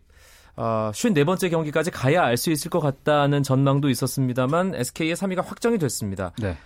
어, 0.56 0.90
54번째 0.92 1.52
경기까지 1.52 1.92
가야 1.92 2.24
알 2.24 2.36
수 2.38 2.50
있을 2.50 2.72
것 2.72 2.80
같다는 2.80 3.44
전망도 3.44 3.90
있었습니다만 3.90 4.74
SK의 4.76 5.16
3위가 5.16 5.46
확정이 5.46 5.78
됐습니다. 5.78 6.32
네. 6.42 6.58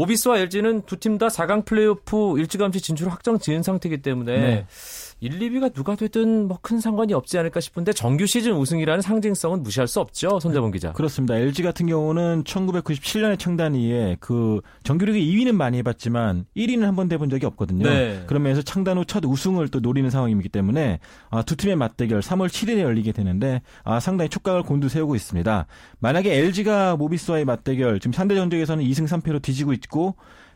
모비스와 0.00 0.38
LG는 0.38 0.82
두 0.86 0.96
팀 0.96 1.18
다 1.18 1.28
4강 1.28 1.66
플레이오프 1.66 2.38
일찌감치 2.38 2.80
진출 2.80 3.08
확정 3.10 3.38
지은 3.38 3.62
상태이기 3.62 4.00
때문에 4.00 4.40
네. 4.40 4.66
1, 5.20 5.38
2위가 5.38 5.74
누가 5.74 5.94
되든 5.96 6.48
뭐 6.48 6.58
큰 6.62 6.80
상관이 6.80 7.12
없지 7.12 7.36
않을까 7.38 7.60
싶은데 7.60 7.92
정규 7.92 8.24
시즌 8.26 8.52
우승이라는 8.52 9.02
상징성은 9.02 9.62
무시할 9.62 9.86
수 9.88 10.00
없죠. 10.00 10.40
손대범 10.40 10.70
기자. 10.70 10.92
그렇습니다. 10.92 11.36
LG 11.36 11.62
같은 11.62 11.86
경우는 11.86 12.44
1997년에 12.44 13.38
창단 13.38 13.74
이후에 13.74 14.16
그 14.20 14.60
정규리그 14.84 15.18
2위는 15.18 15.52
많이 15.52 15.76
해봤지만 15.78 16.46
1위는 16.56 16.82
한 16.82 16.96
번도 16.96 17.12
해본 17.14 17.28
적이 17.28 17.44
없거든요. 17.46 17.86
네. 17.88 18.22
그러면서 18.26 18.62
창단 18.62 18.96
후 18.96 19.04
첫 19.04 19.24
우승을 19.24 19.68
또 19.68 19.80
노리는 19.80 20.08
상황이기 20.08 20.48
때문에 20.48 21.00
아, 21.30 21.42
두 21.42 21.56
팀의 21.56 21.76
맞대결 21.76 22.20
3월 22.20 22.48
7일에 22.48 22.78
열리게 22.80 23.12
되는데 23.12 23.60
아, 23.84 24.00
상당히 24.00 24.28
촉각을 24.30 24.62
곤두세우고 24.62 25.14
있습니다. 25.16 25.66
만약에 25.98 26.32
LG가 26.38 26.96
모비스와의 26.96 27.44
맞대결 27.44 28.00
지금 28.00 28.12
상대 28.12 28.34
전적에서는 28.36 28.82
2승 28.84 29.06
3패로 29.08 29.42
뒤지고 29.42 29.72
있고 29.74 29.89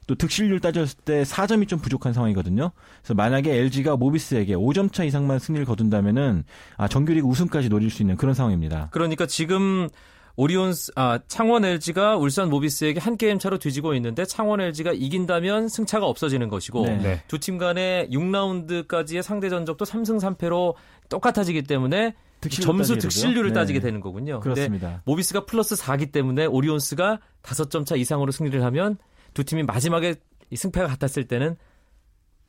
또 0.06 0.14
득실률 0.14 0.60
따졌을 0.60 0.98
때 1.04 1.22
4점이 1.22 1.68
좀 1.68 1.78
부족한 1.78 2.12
상황이거든요. 2.12 2.72
그래서 3.00 3.14
만약에 3.14 3.54
LG가 3.54 3.96
모비스에게 3.96 4.54
5점 4.54 4.92
차 4.92 5.04
이상만 5.04 5.38
승리를 5.38 5.64
거둔다면은 5.66 6.44
아, 6.76 6.88
정규리그 6.88 7.26
우승까지 7.26 7.68
노릴 7.68 7.90
수 7.90 8.02
있는 8.02 8.16
그런 8.16 8.34
상황입니다. 8.34 8.88
그러니까 8.90 9.26
지금 9.26 9.88
오리온스 10.36 10.92
아 10.96 11.20
창원 11.28 11.64
LG가 11.64 12.16
울산 12.16 12.50
모비스에게 12.50 12.98
한 12.98 13.16
게임 13.16 13.38
차로 13.38 13.58
뒤지고 13.58 13.94
있는데 13.94 14.24
창원 14.24 14.60
LG가 14.60 14.92
이긴다면 14.92 15.68
승차가 15.68 16.06
없어지는 16.06 16.48
것이고 16.48 16.84
네. 16.86 16.96
네. 16.98 17.22
두팀 17.28 17.56
간의 17.56 18.08
6라운드까지의 18.10 19.22
상대 19.22 19.48
전적도 19.48 19.84
3승 19.84 20.20
3패로 20.20 20.74
똑같아지기 21.08 21.62
때문에 21.62 22.14
점수. 22.50 22.98
득실률을 22.98 23.50
네. 23.50 23.54
따지게 23.54 23.80
되는 23.80 24.00
거군요. 24.00 24.40
그렇습니다. 24.40 25.02
모비스가 25.04 25.46
플러스 25.46 25.76
4기 25.76 26.12
때문에 26.12 26.46
오리온스가 26.46 27.20
5점 27.42 27.86
차 27.86 27.94
이상으로 27.96 28.32
승리를 28.32 28.62
하면 28.64 28.98
두 29.34 29.44
팀이 29.44 29.64
마지막에 29.64 30.14
이 30.50 30.56
승패가 30.56 30.86
같았을 30.86 31.24
때는 31.24 31.56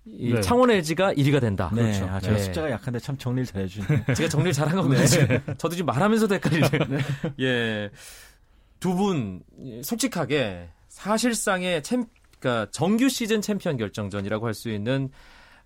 이 0.05 0.33
네. 0.33 0.41
창원 0.41 0.69
LG가 0.69 1.13
1위가 1.13 1.41
된다. 1.41 1.71
네, 1.73 1.81
그렇죠. 1.81 2.05
아, 2.05 2.19
제가 2.19 2.37
네. 2.37 2.43
숫자가 2.43 2.69
약한데 2.69 2.99
참 2.99 3.17
정리를 3.17 3.45
잘해주시네요. 3.47 4.03
제가 4.15 4.29
정리를 4.29 4.53
잘한 4.53 4.75
거군요. 4.75 4.99
저도 5.57 5.69
지금 5.71 5.87
말하면서도 5.87 6.35
헷갈리네요. 6.35 6.99
예. 7.41 7.89
두 8.79 8.93
분, 8.93 9.41
솔직하게, 9.81 10.69
사실상의 10.89 11.81
챔, 11.81 12.05
그러니까 12.39 12.69
정규 12.71 13.09
시즌 13.09 13.41
챔피언 13.41 13.77
결정전이라고 13.77 14.45
할 14.45 14.53
수 14.53 14.69
있는, 14.69 15.09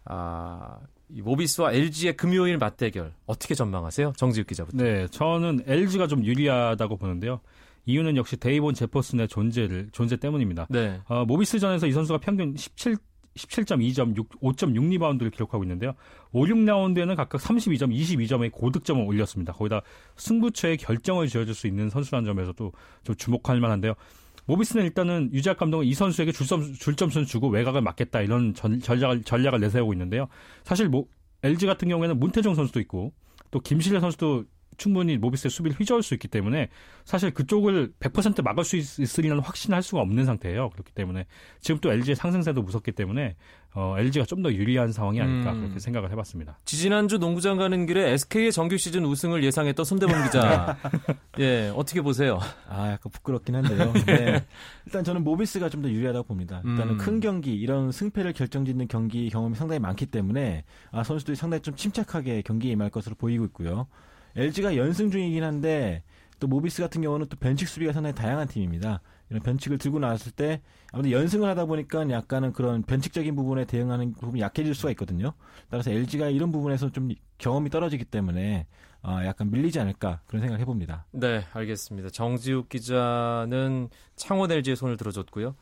아, 0.05 0.77
이 1.09 1.21
모비스와 1.21 1.73
LG의 1.73 2.15
금요일 2.15 2.57
맞대결, 2.57 3.11
어떻게 3.25 3.55
전망하세요? 3.55 4.13
정지욱 4.15 4.47
기자부터. 4.47 4.77
네, 4.81 5.07
저는 5.07 5.63
LG가 5.67 6.07
좀 6.07 6.23
유리하다고 6.23 6.95
보는데요. 6.97 7.41
이유는 7.89 8.17
역시 8.17 8.37
데이본 8.37 8.75
제퍼슨의 8.75 9.27
존재를 9.27 9.89
존재 9.91 10.15
때문입니다. 10.15 10.67
네. 10.69 11.01
어, 11.07 11.25
모비스전에서 11.25 11.87
이 11.87 11.91
선수가 11.91 12.19
평균 12.19 12.55
17 12.55 12.97
17.2점, 13.35 14.17
6, 14.17 14.41
5.6 14.41 14.89
리바운드를 14.89 15.31
기록하고 15.31 15.63
있는데요. 15.63 15.93
5, 16.31 16.45
6라운드에는 16.45 17.15
각각 17.15 17.39
32점, 17.39 17.93
22점의 17.95 18.51
고득점을 18.51 19.01
올렸습니다. 19.05 19.53
거기다 19.53 19.81
승부처의 20.17 20.77
결정을 20.77 21.27
지어줄 21.27 21.53
수 21.53 21.67
있는 21.67 21.89
선수라는 21.89 22.25
점에서도 22.25 22.71
좀 23.03 23.15
주목할 23.15 23.61
만한데요. 23.61 23.93
모비스는 24.45 24.83
일단은 24.83 25.29
유재학 25.31 25.57
감독은 25.57 25.85
이 25.85 25.93
선수에게 25.93 26.31
줄점, 26.31 26.73
줄점수는 26.73 27.27
주고 27.27 27.49
외곽을 27.49 27.81
막겠다 27.81 28.21
이런 28.21 28.53
전, 28.55 28.79
전략을, 28.79 29.23
전략을 29.23 29.59
내세우고 29.59 29.93
있는데요. 29.93 30.27
사실 30.63 30.89
뭐 30.89 31.05
LG 31.43 31.67
같은 31.67 31.87
경우에는 31.87 32.19
문태종 32.19 32.55
선수도 32.55 32.79
있고 32.81 33.13
또 33.51 33.59
김실래 33.59 33.99
선수도 33.99 34.45
충분히 34.79 35.17
모비스의 35.17 35.51
수비를 35.51 35.77
휘저을 35.79 36.01
수 36.01 36.15
있기 36.15 36.27
때문에 36.27 36.69
사실 37.05 37.31
그쪽을 37.31 37.93
100% 37.99 38.41
막을 38.41 38.63
수 38.63 38.75
있, 38.77 38.97
있으리라는 38.99 39.43
확신을 39.43 39.75
할 39.75 39.83
수가 39.83 40.01
없는 40.01 40.25
상태예요. 40.25 40.69
그렇기 40.71 40.91
때문에 40.93 41.25
지금 41.61 41.79
또 41.81 41.91
LG의 41.91 42.15
상승세도 42.15 42.61
무섭기 42.63 42.93
때문에 42.93 43.35
어, 43.75 43.95
LG가 43.99 44.25
좀 44.25 44.39
더 44.39 44.51
유리한 44.53 44.93
상황이 44.93 45.19
아닐까 45.19 45.51
음. 45.51 45.59
그렇게 45.59 45.79
생각을 45.79 46.11
해봤습니다. 46.11 46.57
지지난주 46.63 47.17
농구장 47.17 47.57
가는 47.57 47.85
길에 47.85 48.11
SK의 48.13 48.53
정규 48.53 48.77
시즌 48.77 49.03
우승을 49.03 49.43
예상했던 49.43 49.83
손대범 49.85 50.23
기자. 50.23 50.77
예, 51.39 51.71
어떻게 51.75 52.01
보세요? 52.01 52.39
아, 52.69 52.91
약간 52.93 53.11
부끄럽긴 53.11 53.55
한데요. 53.55 53.91
네. 54.07 54.45
일단 54.85 55.03
저는 55.03 55.23
모비스가 55.25 55.67
좀 55.69 55.79
더 55.79 55.89
유리하다고 55.89 56.27
봅니다. 56.27 56.61
일단은 56.65 56.93
음. 56.93 56.97
큰 56.97 57.19
경기, 57.21 57.53
이런 57.55 57.91
승패를 57.91 58.33
결정짓는 58.33 58.87
경기 58.89 59.29
경험이 59.29 59.55
상당히 59.55 59.79
많기 59.79 60.05
때문에 60.05 60.63
아, 60.91 61.03
선수들이 61.03 61.35
상당히 61.37 61.61
좀 61.61 61.75
침착하게 61.75 62.41
경기에 62.41 62.71
임할 62.71 62.89
것으로 62.89 63.15
보이고 63.15 63.45
있고요. 63.45 63.87
LG가 64.35 64.75
연승 64.77 65.11
중이긴 65.11 65.43
한데 65.43 66.03
또 66.39 66.47
모비스 66.47 66.81
같은 66.81 67.01
경우는 67.01 67.27
또 67.27 67.37
변칙 67.37 67.67
수비가 67.67 67.91
상당히 67.91 68.15
다양한 68.15 68.47
팀입니다. 68.47 69.01
이런 69.29 69.43
변칙을 69.43 69.77
들고 69.77 69.99
나왔을 69.99 70.31
때 70.31 70.61
아무래도 70.91 71.15
연승을 71.15 71.47
하다 71.49 71.65
보니까 71.65 72.09
약간은 72.09 72.53
그런 72.53 72.81
변칙적인 72.81 73.35
부분에 73.35 73.65
대응하는 73.65 74.13
부분이 74.13 74.41
약해질 74.41 74.73
수가 74.73 74.89
있거든요. 74.91 75.33
따라서 75.69 75.91
LG가 75.91 76.29
이런 76.29 76.51
부분에서 76.51 76.91
좀 76.91 77.09
경험이 77.37 77.69
떨어지기 77.69 78.05
때문에 78.05 78.65
아, 79.01 79.25
약간 79.25 79.49
밀리지 79.51 79.79
않을까 79.79 80.21
그런 80.25 80.41
생각을 80.41 80.59
해봅니다. 80.61 81.05
네, 81.11 81.45
알겠습니다. 81.53 82.09
정지욱 82.09 82.69
기자는 82.69 83.89
창원 84.15 84.51
LG의 84.51 84.75
손을 84.75 84.97
들어줬고요. 84.97 85.55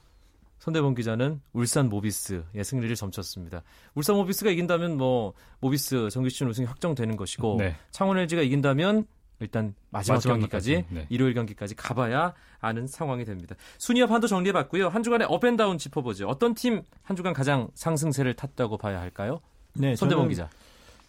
손대범 0.60 0.96
기자는 0.96 1.42
울산 1.54 1.90
모비스의 1.90 2.64
승리를 2.64 2.96
점쳤습니다. 2.96 3.64
울산 3.96 4.16
모비스가 4.16 4.50
이긴다면 4.52 4.98
뭐 4.98 5.34
모비스 5.60 6.10
정규 6.12 6.30
시즌 6.30 6.48
우승이 6.48 6.66
확정되는 6.68 7.16
것이고 7.16 7.58
네. 7.60 7.76
창원 7.92 8.18
LG가 8.18 8.42
이긴다면 8.42 9.06
일단 9.40 9.76
마지막, 9.92 10.16
마지막 10.16 10.34
경기까지 10.34 10.74
경기까지, 10.74 10.96
네. 10.96 11.06
일요일 11.10 11.36
경기까지 11.36 11.76
가봐야 11.76 12.34
아는 12.60 12.88
상황이 12.88 13.24
됩니다. 13.24 13.56
순위와 13.78 14.08
판도 14.08 14.26
정리해봤고요. 14.28 14.90
한 14.90 15.04
주간의 15.04 15.28
up 15.30 15.41
and 15.41 15.57
down 15.57 15.78
짚어보죠. 15.78 16.28
어떤 16.28 16.56
팀 16.56 16.82
한 17.04 17.16
주간 17.16 17.34
가장 17.34 17.70
상승세를 17.76 18.34
탔다고 18.36 18.78
봐야 18.78 19.00
할까요? 19.00 19.40
네, 19.74 19.96
손대범 19.96 20.24
저는 20.24 20.30
기자. 20.30 20.50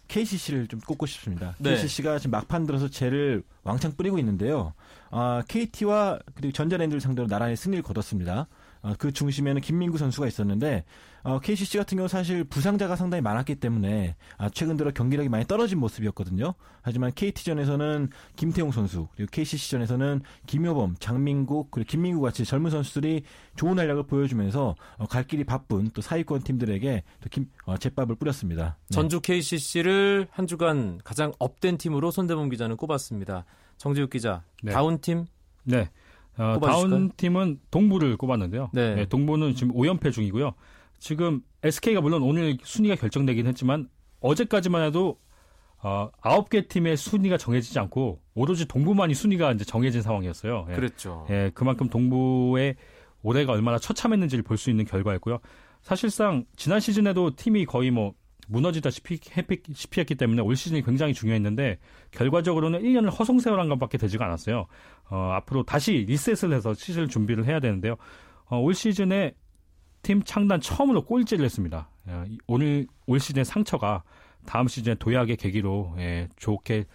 KCC를 0.07 0.67
좀 0.67 0.79
꼽고 0.79 1.05
싶습니다. 1.05 1.55
네. 1.59 1.71
KCC가 1.71 2.17
지금 2.19 2.31
막판 2.31 2.65
들어서 2.65 2.87
재를 2.87 3.43
왕창 3.63 3.93
뿌리고 3.95 4.17
있는데요. 4.19 4.73
아, 5.11 5.43
KT와 5.47 6.19
그리고 6.35 6.51
전자랜드를 6.51 7.01
상대로 7.01 7.27
나란히 7.27 7.55
승리를 7.55 7.83
거뒀습니다. 7.83 8.47
어, 8.81 8.93
그 8.97 9.11
중심에는 9.11 9.61
김민구 9.61 9.97
선수가 9.97 10.27
있었는데 10.27 10.85
어, 11.23 11.39
KCC 11.39 11.77
같은 11.77 11.97
경우 11.97 12.07
사실 12.07 12.43
부상자가 12.43 12.95
상당히 12.95 13.21
많았기 13.21 13.55
때문에 13.55 14.15
아, 14.37 14.49
최근 14.49 14.77
들어 14.77 14.91
경기력이 14.91 15.27
많이 15.27 15.45
떨어진 15.45 15.79
모습이었거든요. 15.79 16.53
하지만 16.81 17.11
KT전에서는 17.13 18.09
김태용 18.37 18.71
선수 18.71 19.07
그리고 19.15 19.29
KCC전에서는 19.31 20.21
김효범, 20.47 20.95
장민국 20.99 21.71
그리고 21.71 21.87
김민구 21.89 22.21
같이 22.21 22.45
젊은 22.45 22.71
선수들이 22.71 23.23
좋은 23.57 23.77
활약을 23.77 24.03
보여주면서 24.03 24.75
어, 24.97 25.07
갈 25.07 25.25
길이 25.25 25.43
바쁜 25.43 25.89
또 25.93 26.01
사위권 26.01 26.43
팀들에게 26.43 27.03
또 27.21 27.29
김, 27.29 27.49
어, 27.65 27.77
제밥을 27.77 28.15
뿌렸습니다. 28.15 28.77
네. 28.89 28.95
전주 28.95 29.19
KCC를 29.19 30.27
한 30.31 30.47
주간 30.47 30.99
가장 31.03 31.33
업된 31.37 31.77
팀으로 31.77 32.11
손대범 32.11 32.49
기자는 32.49 32.77
꼽았습니다. 32.77 33.45
정지욱 33.77 34.09
기자, 34.09 34.43
네. 34.63 34.71
다운 34.71 34.99
팀 34.99 35.25
네. 35.63 35.89
어? 36.39 36.59
다운 36.59 37.11
팀은 37.17 37.59
동부를 37.69 38.17
꼽았는데요. 38.17 38.69
네. 38.73 39.05
동부는 39.05 39.55
지금 39.55 39.73
5연패 39.75 40.11
중이고요. 40.13 40.53
지금 40.97 41.41
SK가 41.63 42.01
물론 42.01 42.23
오늘 42.23 42.57
순위가 42.63 42.95
결정되긴 42.95 43.45
했지만 43.47 43.89
어제까지만 44.21 44.83
해도 44.85 45.19
어, 45.81 46.09
9개 46.21 46.67
팀의 46.67 46.97
순위가 46.97 47.37
정해지지 47.37 47.79
않고 47.79 48.21
오로지 48.35 48.65
동부만이 48.65 49.13
순위가 49.13 49.53
이제 49.53 49.63
정해진 49.63 50.01
상황이었어요. 50.01 50.67
예. 50.69 50.75
그랬죠. 50.75 51.25
예, 51.29 51.51
그만큼 51.53 51.87
동부의 51.89 52.75
올해가 53.21 53.53
얼마나 53.53 53.77
처참했는지를 53.79 54.43
볼 54.43 54.57
수 54.57 54.69
있는 54.69 54.85
결과였고요. 54.85 55.39
사실상 55.81 56.43
지난 56.57 56.79
시즌에도 56.81 57.33
팀이 57.35 57.65
거의 57.65 57.91
뭐 57.91 58.13
무너지다시피 58.49 59.19
했- 59.37 59.47
했기 59.97 60.15
때문에 60.15 60.41
올 60.41 60.55
시즌이 60.55 60.81
굉장히 60.83 61.13
중요했는데 61.13 61.77
결과적으로는 62.11 62.81
1년을 62.81 63.17
허송세월한 63.17 63.69
것밖에 63.69 63.97
되지가 63.97 64.25
않았어요. 64.25 64.65
어, 65.09 65.15
앞으로 65.35 65.63
다시 65.63 66.05
리셋을 66.07 66.53
해서 66.53 66.73
시즌 66.73 67.07
준비를 67.07 67.45
해야 67.45 67.59
되는데요. 67.59 67.95
어, 68.45 68.57
올 68.59 68.73
시즌에 68.73 69.33
팀 70.01 70.23
창단 70.23 70.61
처음으로 70.61 71.05
꼴찌를 71.05 71.45
했습니다. 71.45 71.89
예, 72.09 72.23
이- 72.27 72.37
오늘 72.47 72.87
올 73.05 73.19
시즌의 73.19 73.45
상처가 73.45 74.03
다음 74.45 74.67
시즌의 74.67 74.97
도약의 74.99 75.37
계기로 75.37 75.95
예, 75.99 76.27
좋게 76.37 76.85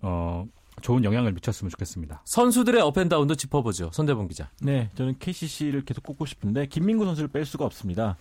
어, 0.00 0.46
좋은 0.82 1.04
영향을 1.04 1.32
미쳤으면 1.32 1.70
좋겠습니다. 1.70 2.22
선수들의 2.24 2.80
업앤다운도 2.80 3.34
짚어보죠. 3.36 3.90
손대범 3.92 4.28
기자. 4.28 4.50
네, 4.60 4.90
저는 4.94 5.16
KCC를 5.18 5.84
계속 5.84 6.02
꼽고 6.04 6.26
싶은데 6.26 6.66
김민구 6.66 7.04
선수를 7.04 7.28
뺄 7.28 7.44
수가 7.44 7.64
없습니다. 7.64 8.16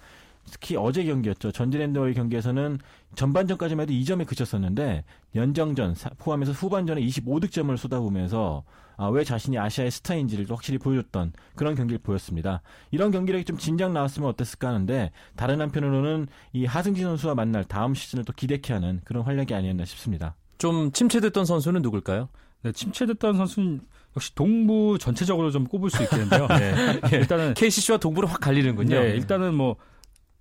특히 0.51 0.75
어제 0.75 1.03
경기였죠. 1.03 1.51
전지랜드와의 1.51 2.13
경기에서는 2.13 2.79
전반전까지만 3.15 3.83
해도 3.83 3.93
2점에 3.93 4.25
그쳤었는데 4.27 5.03
연정전 5.35 5.95
사- 5.95 6.09
포함해서 6.17 6.51
후반전에 6.51 7.01
25득점을 7.01 7.75
쏟아부으면서 7.77 8.63
아, 8.95 9.07
왜 9.07 9.23
자신이 9.23 9.57
아시아의 9.57 9.89
스타인지를 9.89 10.45
확실히 10.49 10.77
보여줬던 10.77 11.33
그런 11.55 11.73
경기를 11.75 11.97
보였습니다. 11.99 12.61
이런 12.91 13.11
경기력이 13.11 13.43
좀 13.45 13.57
진작 13.57 13.91
나왔으면 13.91 14.29
어땠을까 14.29 14.67
하는데 14.67 15.11
다른 15.35 15.61
한편으로는 15.61 16.27
이 16.53 16.65
하승진 16.65 17.03
선수와 17.05 17.33
만날 17.33 17.63
다음 17.63 17.95
시즌을 17.95 18.23
또 18.25 18.33
기대케 18.33 18.71
하는 18.73 19.01
그런 19.03 19.23
활약이 19.23 19.53
아니었나 19.55 19.85
싶습니다. 19.85 20.35
좀 20.59 20.91
침체됐던 20.91 21.45
선수는 21.45 21.81
누굴까요? 21.81 22.29
네, 22.61 22.71
침체됐던 22.71 23.35
선수는 23.35 23.81
역시 24.15 24.35
동부 24.35 24.97
전체적으로 24.99 25.49
좀 25.49 25.65
꼽을 25.65 25.89
수 25.89 26.03
있겠는데요. 26.03 26.47
네. 27.09 27.17
일단은 27.17 27.55
KCC와 27.55 27.97
동부를 27.97 28.29
확 28.31 28.39
갈리는군요. 28.41 28.95
네, 29.01 29.09
일단은 29.15 29.55
뭐 29.55 29.75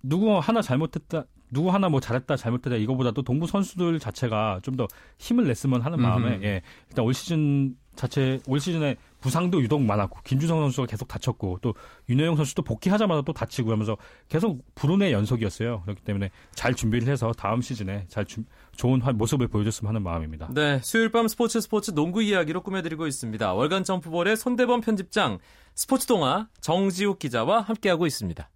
누구 0.03 0.37
하나 0.39 0.61
잘못했다, 0.61 1.23
누구 1.49 1.71
하나 1.71 1.87
뭐 1.87 1.99
잘했다, 1.99 2.35
잘못했다 2.35 2.75
이거보다도 2.77 3.21
동부 3.21 3.47
선수들 3.47 3.99
자체가 3.99 4.59
좀 4.63 4.75
더 4.75 4.87
힘을 5.19 5.45
냈으면 5.47 5.81
하는 5.81 6.01
마음에 6.01 6.35
음. 6.37 6.43
예, 6.43 6.61
일단 6.89 7.05
올 7.05 7.13
시즌 7.13 7.75
자체 7.95 8.39
올 8.47 8.59
시즌에 8.59 8.95
부상도 9.21 9.61
유독 9.61 9.81
많았고 9.83 10.19
김주성 10.23 10.59
선수가 10.61 10.87
계속 10.87 11.07
다쳤고 11.07 11.59
또 11.61 11.75
윤호영 12.09 12.35
선수도 12.35 12.63
복귀하자마자 12.63 13.21
또 13.21 13.31
다치고 13.33 13.71
하면서 13.71 13.95
계속 14.29 14.65
불운의 14.73 15.13
연속이었어요. 15.13 15.83
그렇기 15.83 16.01
때문에 16.01 16.31
잘 16.55 16.73
준비를 16.73 17.07
해서 17.07 17.31
다음 17.37 17.61
시즌에 17.61 18.05
잘 18.09 18.25
준- 18.25 18.45
좋은 18.75 18.99
활- 19.01 19.13
모습을 19.13 19.47
보여줬으면 19.47 19.89
하는 19.89 20.01
마음입니다. 20.01 20.49
네, 20.51 20.79
수요일 20.83 21.09
밤 21.11 21.27
스포츠 21.27 21.61
스포츠 21.61 21.91
농구 21.93 22.23
이야기로 22.23 22.63
꾸며드리고 22.63 23.05
있습니다. 23.05 23.53
월간 23.53 23.83
점프볼의 23.83 24.37
손대범 24.37 24.81
편집장, 24.81 25.37
스포츠 25.75 26.07
동화 26.07 26.49
정지욱 26.61 27.19
기자와 27.19 27.61
함께하고 27.61 28.07
있습니다. 28.07 28.49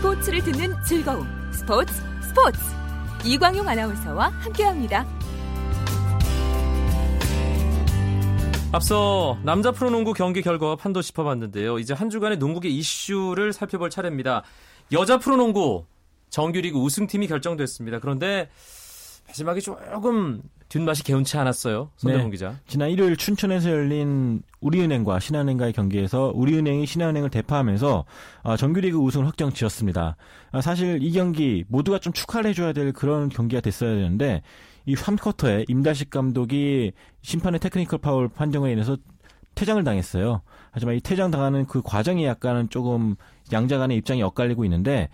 스포츠를 0.00 0.42
듣는 0.42 0.74
즐거움. 0.82 1.26
스포츠, 1.52 1.92
스포츠. 2.26 2.58
이광용 3.22 3.68
아나운서와 3.68 4.28
함께합니다. 4.28 5.04
앞서 8.72 9.38
남자 9.42 9.72
프로농구 9.72 10.14
경기 10.14 10.40
결과 10.40 10.74
판도 10.74 11.02
짚어봤는데요. 11.02 11.78
이제 11.78 11.92
한 11.92 12.08
주간의 12.08 12.38
농구계 12.38 12.70
이슈를 12.70 13.52
살펴볼 13.52 13.90
차례입니다. 13.90 14.42
여자 14.90 15.18
프로농구 15.18 15.84
정규리그 16.30 16.78
우승팀이 16.78 17.26
결정됐습니다. 17.26 17.98
그런데 17.98 18.48
마지막에 19.26 19.60
조금 19.60 20.40
뒷맛이 20.70 21.02
개운치 21.02 21.36
않았어요. 21.36 21.90
손대범 21.96 22.26
네. 22.26 22.30
기자. 22.30 22.54
지난 22.66 22.90
일요일 22.90 23.16
춘천에서 23.16 23.70
열린 23.70 24.40
우리은행과 24.60 25.18
신한은행과의 25.18 25.72
경기에서 25.72 26.32
우리은행이 26.34 26.86
신한은행을 26.86 27.28
대파하면서 27.28 28.04
어, 28.44 28.56
정규리그 28.56 28.96
우승을 28.96 29.26
확정 29.26 29.52
지었습니다. 29.52 30.16
아, 30.52 30.60
사실 30.60 31.02
이 31.02 31.10
경기 31.10 31.64
모두가 31.68 31.98
좀 31.98 32.12
축하를 32.12 32.50
해줘야 32.50 32.72
될 32.72 32.92
그런 32.92 33.28
경기가 33.28 33.60
됐어야 33.60 33.94
되는데 33.96 34.42
이 34.86 34.94
3쿼터에 34.94 35.68
임다식 35.68 36.08
감독이 36.08 36.92
심판의 37.22 37.58
테크니컬 37.58 37.98
파울 37.98 38.28
판정에 38.28 38.70
인해서 38.70 38.96
퇴장을 39.56 39.82
당했어요. 39.82 40.42
하지만 40.70 40.94
이 40.94 41.00
퇴장 41.00 41.32
당하는 41.32 41.66
그 41.66 41.82
과정이 41.82 42.24
약간은 42.24 42.70
조금 42.70 43.16
양자 43.52 43.78
간의 43.78 43.96
입장이 43.96 44.22
엇갈리고 44.22 44.64
있는데 44.64 45.08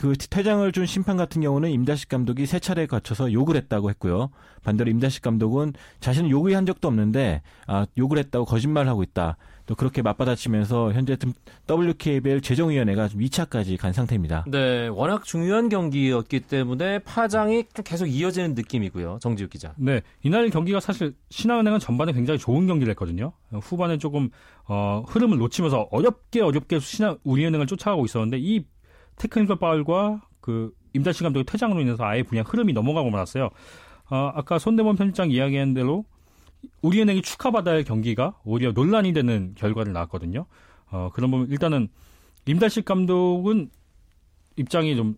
그 0.00 0.14
퇴장을 0.16 0.70
준 0.72 0.86
심판 0.86 1.16
같은 1.16 1.42
경우는 1.42 1.70
임다식 1.70 2.08
감독이 2.08 2.46
세 2.46 2.58
차례에 2.58 2.86
거쳐서 2.86 3.32
욕을 3.32 3.56
했다고 3.56 3.90
했고요. 3.90 4.30
반대로 4.64 4.90
임다식 4.90 5.22
감독은 5.22 5.74
자신은 6.00 6.30
욕을 6.30 6.56
한 6.56 6.66
적도 6.66 6.88
없는데 6.88 7.42
아, 7.66 7.86
욕을 7.96 8.18
했다고 8.18 8.44
거짓말을 8.44 8.88
하고 8.88 9.02
있다. 9.02 9.36
또 9.66 9.74
그렇게 9.74 10.00
맞받아치면서 10.00 10.92
현재 10.92 11.16
WKBL 11.68 12.40
재정위원회가 12.40 13.08
좀 13.08 13.20
2차까지 13.20 13.76
간 13.76 13.92
상태입니다. 13.92 14.44
네, 14.48 14.86
워낙 14.86 15.24
중요한 15.24 15.68
경기였기 15.68 16.40
때문에 16.40 17.00
파장이 17.00 17.64
좀 17.74 17.84
계속 17.84 18.06
이어지는 18.06 18.54
느낌이고요. 18.54 19.18
정지욱 19.20 19.50
기자. 19.50 19.74
네, 19.76 20.02
이날 20.22 20.48
경기가 20.50 20.78
사실 20.78 21.14
신한은행은 21.30 21.80
전반에 21.80 22.12
굉장히 22.12 22.38
좋은 22.38 22.66
경기를 22.66 22.92
했거든요. 22.92 23.32
어, 23.50 23.58
후반에 23.58 23.98
조금 23.98 24.30
어, 24.68 25.04
흐름을 25.08 25.38
놓치면서 25.38 25.88
어렵게 25.90 26.42
어렵게 26.42 26.78
신한 26.78 27.18
우리은행을 27.24 27.66
쫓아가고 27.66 28.04
있었는데 28.04 28.38
이 28.38 28.64
테크니컬 29.16 29.56
파울과 29.58 30.22
그 30.40 30.72
임다시 30.92 31.22
감독의 31.22 31.44
퇴장으로 31.44 31.80
인해서 31.80 32.04
아예 32.04 32.22
그냥 32.22 32.44
흐름이 32.46 32.72
넘어가고 32.72 33.10
말았어요. 33.10 33.50
어, 34.10 34.32
아까 34.34 34.58
손대범 34.58 34.96
편집장 34.96 35.30
이야기한 35.30 35.74
대로 35.74 36.04
우리은행이 36.82 37.22
축하받아야 37.22 37.76
할 37.76 37.84
경기가 37.84 38.38
오히려 38.44 38.72
논란이 38.72 39.12
되는 39.12 39.54
결과를 39.56 39.92
낳았거든요. 39.92 40.46
어, 40.90 41.10
그런 41.12 41.30
부분 41.30 41.50
일단은 41.50 41.88
임달식 42.46 42.84
감독은 42.84 43.70
입장이 44.56 44.96
좀 44.96 45.16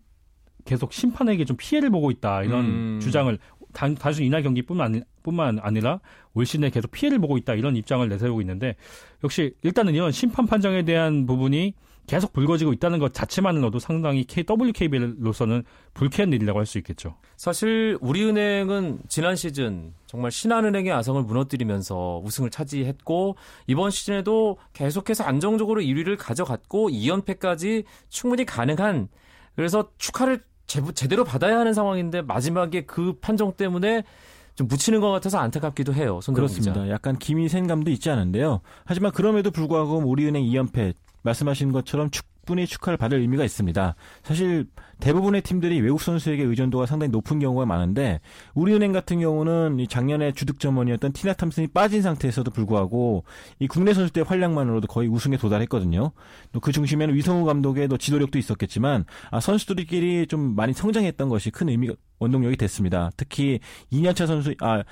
계속 0.65 0.91
심판에게 0.91 1.45
좀 1.45 1.55
피해를 1.57 1.89
보고 1.89 2.11
있다 2.11 2.43
이런 2.43 2.65
음. 2.65 2.99
주장을 3.01 3.37
단, 3.71 3.95
단순 3.95 4.25
이날 4.25 4.43
경기뿐만 4.43 4.85
아니, 4.85 5.01
뿐만 5.23 5.59
아니라 5.61 5.99
올 6.33 6.45
시즌에 6.45 6.69
계속 6.69 6.91
피해를 6.91 7.19
보고 7.19 7.37
있다 7.37 7.53
이런 7.53 7.75
입장을 7.75 8.07
내세우고 8.09 8.41
있는데 8.41 8.75
역시 9.23 9.53
일단은 9.61 9.93
이런 9.93 10.11
심판 10.11 10.45
판정에 10.47 10.83
대한 10.83 11.25
부분이 11.25 11.73
계속 12.09 12.33
불거지고 12.33 12.73
있다는 12.73 12.97
것 12.97 13.13
자체만으로도 13.13 13.77
상당히 13.77 14.25
WKBL로서는 14.27 15.63
불쾌한 15.93 16.33
일이라고 16.33 16.57
할 16.57 16.65
수 16.65 16.79
있겠죠. 16.79 17.15
사실 17.37 17.97
우리은행은 18.01 19.01
지난 19.07 19.35
시즌 19.35 19.93
정말 20.07 20.31
신한은행의 20.31 20.91
아성을 20.91 21.21
무너뜨리면서 21.23 22.21
우승을 22.23 22.49
차지했고 22.49 23.35
이번 23.67 23.91
시즌에도 23.91 24.57
계속해서 24.73 25.23
안정적으로 25.23 25.81
1위를 25.81 26.15
가져갔고 26.17 26.89
2연패까지 26.89 27.85
충분히 28.09 28.43
가능한 28.45 29.07
그래서 29.55 29.89
축하를 29.99 30.41
제, 30.65 30.81
제대로 30.93 31.23
받아야 31.23 31.59
하는 31.59 31.73
상황인데 31.73 32.23
마지막에 32.23 32.85
그 32.85 33.13
판정 33.21 33.53
때문에 33.53 34.03
좀 34.55 34.67
묻히는 34.67 34.99
것 34.99 35.09
같아서 35.11 35.37
안타깝기도 35.39 35.93
해요. 35.93 36.19
그렇습니다. 36.33 36.73
기자. 36.73 36.89
약간 36.89 37.17
기미 37.17 37.47
센감도 37.49 37.91
있지 37.91 38.09
않은데요. 38.09 38.61
하지만 38.85 39.11
그럼에도 39.11 39.51
불구하고 39.51 39.97
우리은행 39.97 40.43
2연패 40.43 40.93
말씀하신 41.23 41.71
것처럼 41.71 42.09
충분히 42.11 42.65
축하를 42.65 42.97
받을 42.97 43.19
의미가 43.19 43.43
있습니다. 43.43 43.95
사실 44.23 44.65
대부분의 44.99 45.41
팀들이 45.41 45.79
외국 45.81 46.01
선수에게 46.01 46.43
의존도가 46.43 46.85
상당히 46.85 47.11
높은 47.11 47.39
경우가 47.39 47.65
많은데 47.65 48.19
우리은행 48.53 48.91
같은 48.91 49.19
경우는 49.19 49.79
이 49.79 49.87
작년에 49.87 50.31
주득점원이었던 50.31 51.13
티나 51.13 51.33
탐슨이 51.33 51.67
빠진 51.67 52.01
상태에서도 52.01 52.49
불구하고 52.51 53.23
이 53.59 53.67
국내 53.67 53.93
선수들의 53.93 54.25
활약만으로도 54.25 54.87
거의 54.87 55.07
우승에 55.09 55.37
도달했거든요. 55.37 56.11
또 56.51 56.59
그 56.59 56.71
중심에는 56.71 57.15
위성우 57.15 57.45
감독의 57.45 57.87
또 57.87 57.97
지도력도 57.97 58.37
있었겠지만 58.37 59.05
아, 59.31 59.39
선수들끼리 59.39 60.27
좀 60.27 60.55
많이 60.55 60.73
성장했던 60.73 61.27
것이 61.29 61.49
큰 61.49 61.69
의미가 61.69 61.95
원동력이 62.19 62.57
됐습니다. 62.57 63.09
특히 63.17 63.59
2년차 63.91 64.27
선수 64.27 64.53
아 64.61 64.83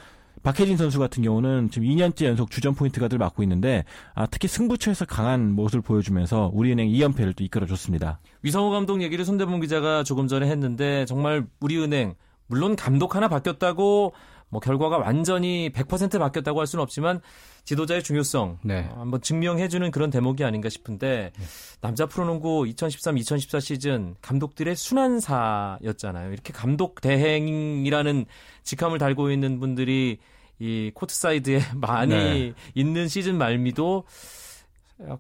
박혜진 0.48 0.78
선수 0.78 0.98
같은 0.98 1.24
경우는 1.24 1.72
지금 1.72 1.90
2년째 1.90 2.24
연속 2.24 2.50
주전 2.50 2.74
포인트 2.74 3.02
가드를 3.02 3.20
맡고 3.20 3.44
있는데 3.44 3.84
아, 4.16 4.28
특히 4.28 4.48
승부처에서 4.48 5.04
강한 5.04 5.52
모습을 5.52 5.82
보여주면서 5.82 6.52
우리은행 6.54 6.88
2연패를 6.88 7.36
또 7.36 7.44
이끌어줬습니다. 7.44 8.22
위성호 8.44 8.70
감독 8.70 9.02
얘기를 9.02 9.26
손대범 9.26 9.60
기자가 9.60 10.06
조금 10.06 10.30
전에 10.30 10.50
했는데 10.50 11.04
정말 11.04 11.46
우리은행 11.60 12.16
물론 12.46 12.78
감독 12.78 13.18
하나 13.18 13.28
바뀌었다고 13.28 14.14
뭐 14.48 14.62
결과가 14.62 14.98
완전히 14.98 15.70
100% 15.74 16.18
바뀌었다고 16.18 16.62
할 16.62 16.66
수는 16.66 16.82
없지만 16.82 17.20
지도자의 17.66 18.02
중요성 18.02 18.60
네. 18.64 18.90
어, 18.94 19.02
한번 19.02 19.20
증명해주는 19.20 19.92
그런 19.92 20.10
대목이 20.10 20.46
아닌가 20.46 20.70
싶은데 20.70 21.34
남자 21.82 22.06
프로농구 22.06 22.64
2013-2014 22.70 23.60
시즌 23.60 24.16
감독들의 24.22 24.74
순환사였잖아요. 24.78 26.32
이렇게 26.32 26.54
감독 26.54 27.02
대행이라는 27.02 28.26
직함을 28.64 28.98
달고 28.98 29.30
있는 29.32 29.60
분들이 29.60 30.20
이 30.60 30.92
코트 30.94 31.16
사이드에 31.16 31.62
많이 31.76 32.14
네. 32.14 32.54
있는 32.74 33.08
시즌 33.08 33.38
말미도 33.38 34.06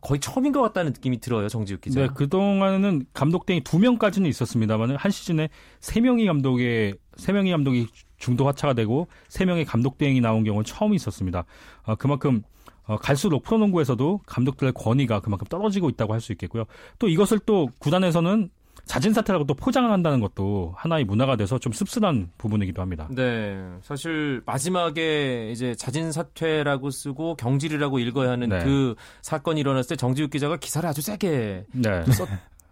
거의 0.02 0.20
처음인 0.20 0.52
것 0.54 0.62
같다는 0.62 0.92
느낌이 0.94 1.20
들어요, 1.20 1.48
정지욱 1.48 1.82
기자. 1.82 2.02
네, 2.02 2.08
그동안에는 2.08 3.06
감독 3.14 3.46
대행이 3.46 3.64
두 3.64 3.78
명까지는 3.78 4.28
있었습니다만 4.28 4.96
한 4.96 5.12
시즌에 5.12 5.50
세 5.80 6.02
명이 6.02 6.26
감독의 6.26 6.96
세 7.16 7.32
명이 7.32 7.52
감독이 7.52 7.88
중도 8.18 8.48
하차가 8.48 8.74
되고 8.74 9.08
세 9.28 9.46
명의 9.46 9.66
감독 9.66 10.00
대행이 10.00 10.20
나온 10.20 10.44
경우는 10.44 10.66
처음 10.66 10.96
있었습니다. 10.96 11.46
어, 11.84 11.96
그만큼 11.96 12.42
어, 12.86 12.98
갈수록 12.98 13.44
프로농구에서도 13.44 14.22
감독들의 14.26 14.74
권위가 14.74 15.20
그만큼 15.20 15.46
떨어지고 15.48 15.90
있다고 15.90 16.14
할 16.14 16.22
수 16.22 16.32
있겠고요. 16.32 16.64
또 16.98 17.08
이것을 17.08 17.40
또 17.46 17.70
구단에서는 17.80 18.50
자진 18.88 19.14
사퇴라고 19.14 19.46
또 19.46 19.54
포장을 19.54 19.90
한다는 19.92 20.20
것도 20.20 20.74
하나의 20.76 21.06
문화가 21.06 21.36
돼서 21.36 21.60
좀 21.60 21.72
씁쓸한 21.72 22.32
부분이기도 22.38 22.82
합니다. 22.82 23.08
네, 23.12 23.58
사실 23.82 24.42
마지막에 24.46 25.52
이제 25.52 25.76
자진 25.76 26.12
사퇴라고 26.12 26.90
쓰고 26.90 27.36
경질이라고 27.36 28.00
읽어야 28.00 28.32
하는 28.32 28.50
네. 28.50 28.64
그 28.64 28.96
사건이 29.22 29.60
일어났을 29.60 29.90
때 29.90 29.96
정지욱 29.96 30.32
기자가 30.32 30.58
기사를 30.58 30.88
아주 30.88 31.02
세게 31.02 31.66
네, 31.72 32.04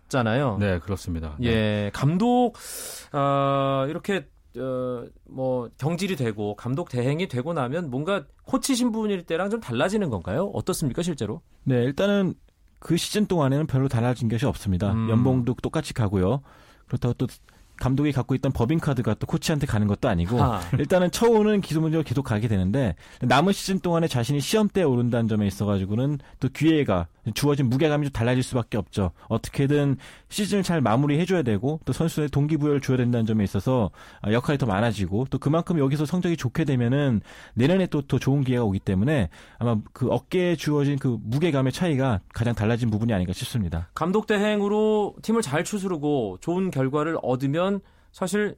썼잖아요. 0.10 0.58
네 0.60 0.80
그렇습니다. 0.80 1.36
네. 1.39 1.47
예, 1.47 1.91
감독 1.93 2.54
어, 3.13 3.86
이렇게 3.88 4.28
어, 4.58 5.06
뭐 5.30 5.69
경질이 5.78 6.15
되고 6.15 6.56
감독 6.56 6.89
대행이 6.89 7.28
되고 7.28 7.54
나면 7.54 7.89
뭔가 7.89 8.25
코치 8.45 8.75
신 8.75 8.91
분일 8.91 9.23
때랑 9.25 9.49
좀 9.49 9.60
달라지는 9.60 10.10
건가요? 10.10 10.51
어떻습니까 10.54 11.01
실제로? 11.01 11.41
네, 11.63 11.84
일단은 11.84 12.36
그 12.79 12.97
시즌 12.97 13.25
동안에는 13.25 13.67
별로 13.67 13.88
달라진 13.88 14.29
것이 14.29 14.45
없습니다. 14.45 14.93
음. 14.93 15.09
연봉도 15.09 15.55
똑같이 15.61 15.93
가고요. 15.93 16.41
그렇다고 16.88 17.13
또 17.15 17.27
감독이 17.77 18.11
갖고 18.11 18.35
있던 18.35 18.51
법인 18.51 18.79
카드가 18.79 19.15
또 19.15 19.27
코치한테 19.27 19.67
가는 19.67 19.88
것도 19.88 20.07
아니고 20.07 20.41
아. 20.41 20.61
일단은 20.79 21.11
처우는 21.11 21.61
기존문제로 21.61 22.03
계속 22.03 22.23
가게 22.23 22.47
되는데 22.47 22.95
남은 23.21 23.53
시즌 23.53 23.79
동안에 23.79 24.07
자신이 24.07 24.39
시험대에 24.39 24.83
오른다는 24.83 25.27
점에 25.27 25.45
있어가지고는 25.47 26.19
또 26.39 26.49
기회가 26.49 27.07
주어진 27.33 27.67
무게감이 27.69 28.05
좀 28.05 28.11
달라질 28.13 28.43
수밖에 28.43 28.77
없죠. 28.77 29.11
어떻게든 29.27 29.97
시즌을 30.29 30.63
잘 30.63 30.79
마무리해줘야 30.79 31.41
되고 31.41 31.81
또 31.83 31.91
선수의 31.91 32.29
동기부여를 32.29 32.79
줘야 32.79 32.97
된다는 32.97 33.25
점에 33.25 33.43
있어서 33.43 33.91
아, 34.21 34.31
역할이 34.31 34.57
더 34.57 34.65
많아지고 34.65 35.27
또 35.29 35.38
그만큼 35.38 35.79
여기서 35.79 36.05
성적이 36.05 36.38
좋게 36.38 36.63
되면은 36.63 37.21
내년에 37.55 37.88
또 37.88 38.05
더 38.07 38.19
좋은 38.19 38.43
기회가 38.43 38.63
오기 38.63 38.79
때문에 38.79 39.29
아마 39.57 39.77
그 39.93 40.09
어깨에 40.09 40.55
주어진 40.55 40.97
그 40.97 41.17
무게감의 41.23 41.71
차이가 41.71 42.19
가장 42.33 42.53
달라진 42.53 42.89
부분이 42.89 43.13
아닌가 43.13 43.33
싶습니다. 43.33 43.89
감독 43.95 44.27
대행으로 44.27 45.15
팀을 45.21 45.41
잘 45.41 45.63
추스르고 45.63 46.38
좋은 46.41 46.71
결과를 46.71 47.17
얻으면 47.21 47.81
사실 48.11 48.55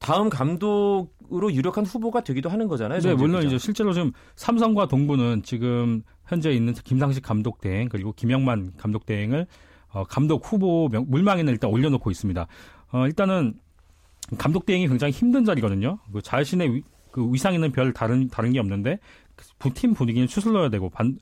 다음 0.00 0.30
감독으로 0.30 1.52
유력한 1.52 1.84
후보가 1.84 2.22
되기도 2.22 2.48
하는 2.48 2.66
거잖아요. 2.68 3.00
네, 3.00 3.14
물론. 3.14 3.46
이제 3.46 3.58
실제로 3.58 3.92
지금 3.92 4.12
삼성과 4.34 4.88
동부는 4.88 5.42
지금 5.42 6.02
현재 6.26 6.50
있는 6.50 6.72
김상식 6.72 7.22
감독 7.22 7.60
대행 7.60 7.88
그리고 7.88 8.12
김영만 8.12 8.72
감독 8.78 9.04
대행을 9.06 9.46
어, 9.92 10.04
감독 10.04 10.44
후보 10.50 10.88
명- 10.88 11.04
물망에는 11.08 11.52
일단 11.52 11.70
올려놓고 11.70 12.10
있습니다. 12.10 12.46
어, 12.92 13.06
일단은 13.06 13.54
감독 14.38 14.64
대행이 14.64 14.88
굉장히 14.88 15.12
힘든 15.12 15.44
자리거든요. 15.44 15.98
그 16.12 16.22
자신의 16.22 16.74
위, 16.76 16.82
그 17.12 17.28
위상에는 17.30 17.70
별 17.72 17.92
다른 17.92 18.28
다른 18.28 18.52
게 18.52 18.58
없는데 18.58 18.98
그팀 19.58 19.92
분위기는 19.94 20.26
추슬러야 20.26 20.70
되고 20.70 20.88
반, 20.88 21.18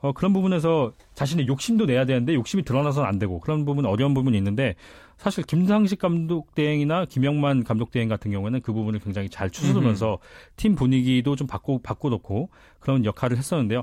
어, 0.00 0.12
그런 0.12 0.32
부분에서 0.32 0.92
자신의 1.14 1.48
욕심도 1.48 1.86
내야 1.86 2.04
되는데 2.04 2.34
욕심이 2.34 2.62
드러나서는 2.62 3.08
안 3.08 3.18
되고 3.18 3.40
그런 3.40 3.64
부분 3.64 3.84
어려운 3.84 4.14
부분이 4.14 4.36
있는데 4.38 4.76
사실 5.16 5.42
김상식 5.44 5.98
감독 5.98 6.54
대행이나 6.54 7.04
김영만 7.06 7.64
감독 7.64 7.90
대행 7.90 8.08
같은 8.08 8.30
경우에는 8.30 8.60
그 8.60 8.72
부분을 8.72 9.00
굉장히 9.00 9.28
잘 9.28 9.50
추스르면서 9.50 10.18
팀 10.56 10.76
분위기도 10.76 11.34
좀 11.34 11.46
바꿔 11.48 11.78
바꿔놓고 11.82 12.50
그런 12.78 13.04
역할을 13.04 13.36
했었는데요. 13.36 13.82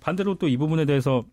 반대로 0.00 0.36
또 0.36 0.46
이 0.46 0.56
부분에 0.56 0.84
대해서 0.84 1.24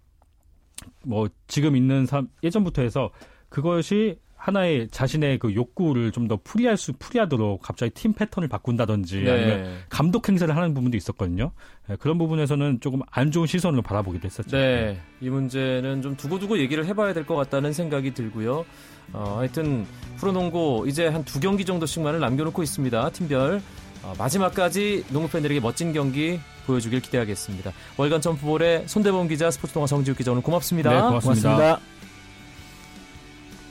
뭐 1.05 1.29
지금 1.47 1.75
있는 1.75 2.07
사, 2.07 2.23
예전부터 2.41 2.81
해서 2.81 3.11
그것이 3.49 4.17
하나의 4.45 4.87
자신의 4.91 5.39
그 5.39 5.53
욕구를 5.55 6.11
좀 6.11 6.27
더 6.27 6.37
풀이할 6.43 6.75
수 6.77 6.93
풀이하도록 6.93 7.61
갑자기 7.61 7.91
팀 7.93 8.13
패턴을 8.13 8.47
바꾼다든지 8.49 9.17
아니면 9.19 9.63
네. 9.63 9.77
감독 9.89 10.27
행세를 10.27 10.55
하는 10.55 10.73
부분도 10.73 10.97
있었거든요. 10.97 11.51
예, 11.89 11.95
그런 11.97 12.17
부분에서는 12.17 12.79
조금 12.81 13.01
안 13.11 13.31
좋은 13.31 13.45
시선으로 13.47 13.81
바라보기도 13.81 14.25
했었죠. 14.25 14.55
네, 14.57 14.99
이 15.21 15.29
문제는 15.29 16.01
좀 16.01 16.15
두고두고 16.17 16.57
얘기를 16.59 16.85
해봐야 16.85 17.13
될 17.13 17.25
것 17.25 17.35
같다는 17.35 17.71
생각이 17.73 18.13
들고요. 18.13 18.65
어, 19.13 19.35
하여튼 19.37 19.85
프로농구 20.17 20.85
이제 20.87 21.07
한 21.07 21.23
두 21.25 21.39
경기 21.39 21.63
정도씩만을 21.65 22.19
남겨놓고 22.19 22.63
있습니다. 22.63 23.09
팀별 23.11 23.61
어, 24.03 24.13
마지막까지 24.17 25.05
농구 25.09 25.29
팬들에게 25.29 25.59
멋진 25.61 25.93
경기 25.93 26.39
보여주길 26.65 26.99
기대하겠습니다. 27.01 27.71
월간 27.97 28.19
점프볼의 28.21 28.83
손대범 28.87 29.27
기자, 29.29 29.51
스포츠동화 29.51 29.87
정지욱 29.87 30.17
기자 30.17 30.31
오늘 30.31 30.41
고맙습니다. 30.43 30.89
네, 30.89 30.99
고맙습니다. 31.01 31.79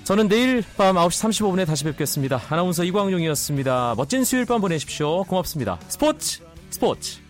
저는 0.05 0.29
내일 0.29 0.65
밤 0.77 0.97
9시 0.97 1.31
35분에 1.31 1.67
다시 1.67 1.85
뵙겠습니다. 1.85 2.41
아나운서 2.49 2.83
이광용이었습니다. 2.85 3.95
멋진 3.97 4.25
수요일 4.25 4.47
밤 4.47 4.61
보내십시오. 4.61 5.23
고맙습니다. 5.25 5.79
스포츠 5.89 6.41
스포츠. 6.71 7.21